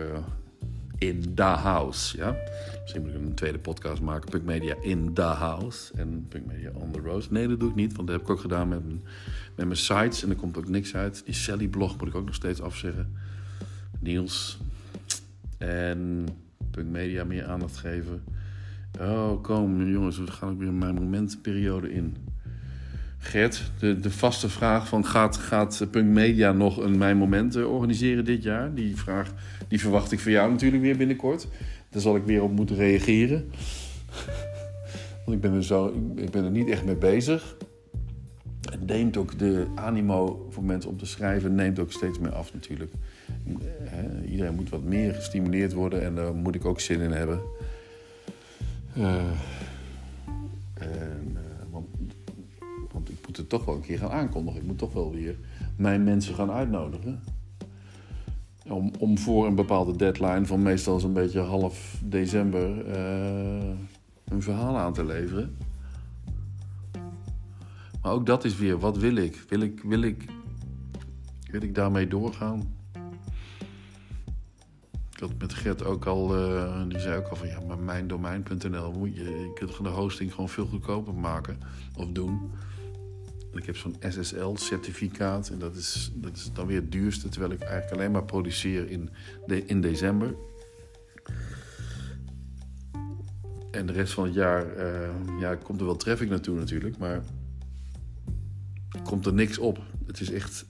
in 0.98 1.34
the 1.36 1.44
house. 1.44 2.18
Ja? 2.18 2.36
Misschien 2.82 3.02
moet 3.02 3.14
ik 3.14 3.16
een 3.16 3.34
tweede 3.34 3.60
podcast 3.60 4.02
maken, 4.02 4.30
Punk 4.30 4.44
Media 4.44 4.76
in 4.82 5.14
the 5.14 5.22
house 5.22 5.94
en 5.96 6.26
Punk 6.30 6.46
Media 6.46 6.72
on 6.74 6.92
the 6.92 7.00
road. 7.00 7.30
Nee, 7.30 7.48
dat 7.48 7.60
doe 7.60 7.70
ik 7.70 7.76
niet, 7.76 7.96
want 7.96 8.08
dat 8.08 8.16
heb 8.18 8.26
ik 8.26 8.32
ook 8.32 8.40
gedaan 8.40 8.68
met 8.68 8.86
mijn, 8.86 9.02
met 9.56 9.66
mijn 9.66 9.78
sites 9.80 10.24
en 10.24 10.30
er 10.30 10.36
komt 10.36 10.58
ook 10.58 10.68
niks 10.68 10.96
uit. 10.96 11.26
Die 11.26 11.34
Sally 11.34 11.68
blog 11.68 11.98
moet 11.98 12.08
ik 12.08 12.16
ook 12.16 12.26
nog 12.26 12.36
steeds 12.36 12.62
afzeggen. 12.62 13.16
Niels. 14.00 14.60
En 15.68 16.28
Punk 16.72 16.90
Media 16.90 17.24
meer 17.24 17.46
aandacht 17.46 17.78
geven. 17.78 18.24
Oh, 19.00 19.44
kom 19.44 19.90
jongens, 19.90 20.18
we 20.18 20.32
gaan 20.32 20.50
ook 20.50 20.60
weer 20.60 20.74
mijn 20.74 20.96
momentperiode 20.96 21.92
in. 21.94 22.16
Gert, 23.18 23.72
de, 23.80 24.00
de 24.00 24.12
vaste 24.12 24.50
vraag 24.50 24.88
van 24.88 25.06
gaat, 25.06 25.38
gaat 25.38 25.88
Punk 25.92 26.10
Media 26.10 26.52
nog 26.52 26.78
een 26.78 26.98
Mijn 26.98 27.18
Moment 27.18 27.56
eh, 27.56 27.72
organiseren 27.72 28.26
dit 28.26 28.44
jaar? 28.44 28.74
Die 28.74 28.96
vraag 28.96 29.34
die 29.68 29.80
verwacht 29.80 30.12
ik 30.12 30.20
van 30.20 30.32
jou 30.32 30.52
natuurlijk 30.52 30.82
weer 30.82 30.98
binnenkort. 30.98 31.48
Daar 31.90 32.02
zal 32.02 32.16
ik 32.16 32.24
weer 32.24 32.44
op 32.44 32.52
moeten 32.52 32.76
reageren. 32.76 33.52
Want 35.26 35.38
ik 35.38 35.42
ben, 35.42 35.54
er 35.54 35.64
zo, 35.64 36.12
ik 36.16 36.32
ben 36.32 36.44
er 36.44 36.52
niet 36.52 36.70
echt 36.70 36.86
mee 36.86 36.96
bezig. 36.96 37.58
Het 38.72 38.86
neemt 38.86 39.18
ook 39.18 39.40
de 39.40 39.68
animo 39.76 40.48
voor 40.50 40.64
mensen 40.64 40.90
om 40.90 40.98
te 40.98 41.06
schrijven 41.06 41.56
neemt 41.56 41.80
ook 41.80 41.92
steeds 41.92 42.20
meer 42.20 42.34
af 42.34 42.54
natuurlijk. 42.54 42.92
Iedereen 44.30 44.56
moet 44.56 44.70
wat 44.70 44.84
meer 44.84 45.14
gestimuleerd 45.14 45.74
worden 45.74 46.04
en 46.04 46.16
daar 46.16 46.34
moet 46.34 46.56
ik 46.56 46.66
ook 46.66 46.80
zin 46.80 47.00
in 47.00 47.12
hebben. 47.12 47.42
Uh, 48.98 49.16
en, 50.74 51.38
moet 53.26 53.38
het 53.38 53.50
toch 53.50 53.66
wel 53.66 53.76
een 53.76 53.82
keer 53.82 53.98
gaan 53.98 54.12
aankondigen. 54.12 54.62
Ik 54.62 54.68
moet 54.68 54.78
toch 54.78 54.94
wel 54.94 55.12
weer 55.12 55.36
mijn 55.76 56.04
mensen 56.04 56.36
gaan 56.36 56.52
uitnodigen. 56.52 57.20
om, 58.68 58.92
om 59.00 59.18
voor 59.18 59.46
een 59.46 59.56
bepaalde 59.56 59.96
deadline 59.96 60.46
van 60.46 60.62
meestal 60.62 61.00
zo'n 61.00 61.14
beetje 61.14 61.40
half 61.40 62.02
december 62.04 62.88
uh, 62.88 63.74
een 64.26 64.42
verhaal 64.42 64.78
aan 64.78 64.94
te 64.94 65.06
leveren. 65.06 65.58
Maar 68.02 68.12
ook 68.12 68.26
dat 68.26 68.46
is 68.46 68.58
weer, 68.58 68.80
wat 68.80 68.98
wil 68.98 69.16
ik? 69.16 69.44
Wil 69.50 69.62
ik, 69.62 69.82
wil 69.84 70.02
ik, 70.02 70.26
wil 71.52 71.62
ik 71.62 71.76
daarmee 71.76 72.08
doorgaan? 72.08 72.74
Ik 75.16 75.22
had 75.22 75.32
met 75.38 75.54
Gert 75.54 75.84
ook 75.84 76.06
al, 76.06 76.38
uh, 76.38 76.82
die 76.88 77.00
zei 77.00 77.18
ook 77.18 77.28
al 77.28 77.36
van 77.36 77.48
ja, 77.48 77.60
maar 77.60 77.80
mijndomein.nl 77.80 78.92
moet 78.92 79.16
je, 79.16 79.24
je 79.24 79.52
kunt 79.54 79.84
de 79.84 79.90
hosting 79.90 80.32
gewoon 80.32 80.50
veel 80.50 80.66
goedkoper 80.66 81.14
maken 81.14 81.58
of 81.98 82.08
doen. 82.08 82.52
Ik 83.54 83.66
heb 83.66 83.78
zo'n 83.78 83.96
SSL-certificaat 84.00 85.50
en 85.50 85.60
dat 85.60 85.76
is, 85.76 86.12
dat 86.16 86.36
is 86.36 86.52
dan 86.54 86.68
weer 86.68 86.82
het 86.82 86.92
duurste, 86.92 87.30
terwijl 87.30 87.52
ik 87.52 87.62
eigenlijk 87.62 87.92
alleen 87.92 88.12
maar 88.12 88.24
produceer 88.24 88.90
in, 88.90 89.10
de, 89.46 89.66
in 89.66 89.82
december. 89.82 90.36
En 93.72 93.86
de 93.86 93.94
rest 93.94 94.14
van 94.14 94.24
het 94.24 94.34
jaar 94.34 94.78
uh, 94.78 95.40
ja, 95.40 95.56
komt 95.56 95.80
er 95.80 95.86
wel 95.86 95.96
traffic 95.96 96.30
naartoe 96.30 96.56
natuurlijk, 96.56 96.98
maar 96.98 97.24
komt 99.04 99.26
er 99.26 99.34
niks 99.34 99.58
op. 99.58 99.80
Het 100.06 100.20
is 100.20 100.32
echt 100.32 100.66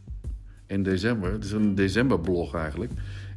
in 0.67 0.83
december. 0.83 1.31
Het 1.31 1.43
is 1.43 1.51
een 1.51 1.75
decemberblog 1.75 2.55
eigenlijk. 2.55 2.91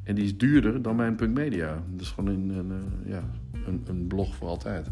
En 0.08 0.14
die 0.14 0.24
is 0.24 0.38
duurder 0.38 0.82
dan 0.82 0.96
mijn 0.96 1.14
Punk 1.14 1.34
Media. 1.34 1.82
Dat 1.90 2.00
is 2.00 2.08
gewoon 2.08 2.34
een, 2.34 2.48
een, 2.48 2.70
eh, 2.70 3.10
ja, 3.10 3.22
een, 3.66 3.82
een 3.86 4.06
blog 4.06 4.34
voor 4.34 4.48
altijd. 4.48 4.90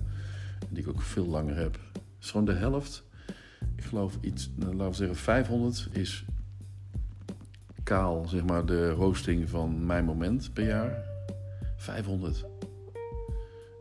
Die 0.69 0.83
ik 0.83 0.89
ook 0.89 1.03
veel 1.03 1.27
langer 1.27 1.57
heb. 1.57 1.79
Is 2.21 2.31
gewoon 2.31 2.47
de 2.47 2.53
helft 2.53 3.07
ik 3.77 3.85
geloof 3.85 4.19
iets, 4.21 4.51
nou, 4.55 4.75
laten 4.75 4.91
we 4.91 4.95
zeggen 4.97 5.17
500 5.17 5.89
is 5.93 6.25
kaal, 7.83 8.29
zeg 8.29 8.45
maar, 8.45 8.67
de 8.67 8.95
hosting 8.97 9.49
van 9.49 9.87
mijn 9.87 10.05
moment 10.05 10.51
per 10.53 10.67
jaar. 10.67 11.05
500. 11.77 12.45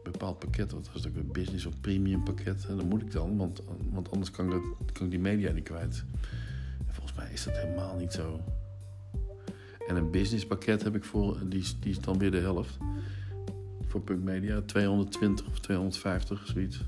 Een 0.04 0.12
bepaald 0.12 0.40
pakket, 0.40 0.72
wat 0.72 0.90
was 0.94 1.08
ook 1.08 1.16
een 1.16 1.32
business 1.32 1.66
of 1.66 1.82
premium 1.82 2.24
pakket. 2.24 2.66
En 2.70 2.76
dat 2.76 2.86
moet 2.86 3.02
ik 3.02 3.12
dan, 3.12 3.38
want, 3.38 3.62
want 3.92 4.12
anders 4.12 4.32
kan 4.32 4.46
ik, 4.46 4.52
dat, 4.52 4.92
kan 4.92 5.06
ik 5.06 5.12
die 5.12 5.20
media 5.20 5.52
niet 5.52 5.64
kwijt. 5.64 6.04
En 6.88 6.94
volgens 6.94 7.18
mij 7.18 7.30
is 7.32 7.44
dat 7.44 7.58
helemaal 7.58 7.96
niet 7.96 8.14
zo. 8.14 8.40
En 9.88 9.96
een 9.96 10.12
business 10.12 10.46
pakket 10.46 10.84
heb 10.84 10.96
ik 10.96 11.04
voor, 11.04 11.38
die, 11.50 11.64
die 11.80 11.92
is 11.92 12.00
dan 12.00 12.18
weer 12.18 12.32
de 12.32 12.40
helft. 12.40 12.78
Voor 13.88 14.02
Punk 14.02 14.24
Media, 14.24 14.62
220 14.62 15.48
of 15.48 15.60
250, 15.60 16.48
zoiets. 16.48 16.84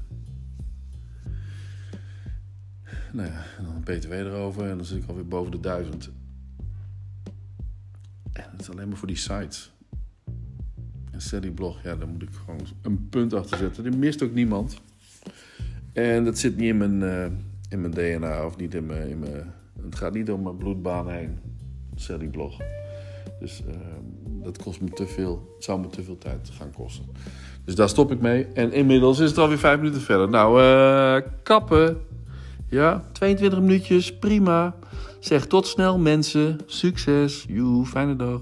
Nou 3.14 3.28
ja, 3.28 3.44
en 3.58 3.64
dan 3.64 3.82
BTW 3.84 4.12
erover 4.12 4.70
en 4.70 4.78
dan 4.78 4.86
zit 4.86 5.04
ik 5.04 5.10
alweer 5.10 5.28
boven 5.28 5.52
de 5.52 5.60
duizend. 5.60 6.12
En 8.34 8.50
het 8.52 8.62
is 8.62 8.70
alleen 8.70 8.88
maar 8.88 8.98
voor 8.98 9.08
die 9.08 9.18
sites. 9.18 9.72
En 11.12 11.22
Steady 11.22 11.50
Blog, 11.50 11.84
ja, 11.84 11.96
daar 11.96 12.08
moet 12.08 12.22
ik 12.22 12.30
gewoon 12.46 12.62
een 12.82 13.10
punt 13.10 13.34
achter 13.34 13.58
zetten. 13.58 13.84
Die 13.84 13.98
mist 13.98 14.24
ook 14.24 14.34
niemand. 14.34 14.82
En 15.94 16.24
dat 16.24 16.38
zit 16.38 16.58
niet 16.58 16.70
in 16.70 16.78
mijn, 16.78 17.02
uh, 17.02 17.26
in 17.70 17.82
mijn 17.82 17.94
DNA 17.94 18.46
of 18.46 18.58
niet 18.58 18.74
in 18.74 18.86
mijn, 18.86 19.10
in 19.10 19.20
mijn... 19.20 19.54
Het 19.82 19.96
gaat 19.96 20.14
niet 20.14 20.26
door 20.26 20.40
mijn 20.40 20.58
bloedbaan 20.58 21.10
heen. 21.10 21.40
Steady 21.96 22.28
Blog. 22.28 22.58
Dus 23.39 23.62
uh, 23.67 23.76
dat 24.43 24.63
kost 24.63 24.82
me 24.82 24.89
te 24.89 25.08
veel. 25.08 25.54
Het 25.56 25.63
zou 25.63 25.80
me 25.80 25.88
te 25.88 26.04
veel 26.04 26.17
tijd 26.17 26.50
gaan 26.58 26.71
kosten. 26.71 27.06
Dus 27.65 27.76
daar 27.76 27.89
stop 27.89 28.12
ik 28.12 28.21
mee. 28.21 28.45
En 28.54 28.73
inmiddels 28.73 29.19
is 29.19 29.30
het 29.30 29.38
alweer 29.38 29.58
vijf 29.58 29.78
minuten 29.78 30.02
verder. 30.02 30.30
Nou, 30.30 30.62
uh, 30.62 31.30
kappen. 31.43 31.97
Ja, 32.69 33.04
22 33.12 33.60
minuutjes, 33.60 34.17
prima. 34.17 34.76
Zeg 35.19 35.45
tot 35.45 35.67
snel 35.67 35.97
mensen. 35.97 36.60
Succes. 36.65 37.45
Joe, 37.47 37.86
fijne 37.86 38.15
dag. 38.15 38.41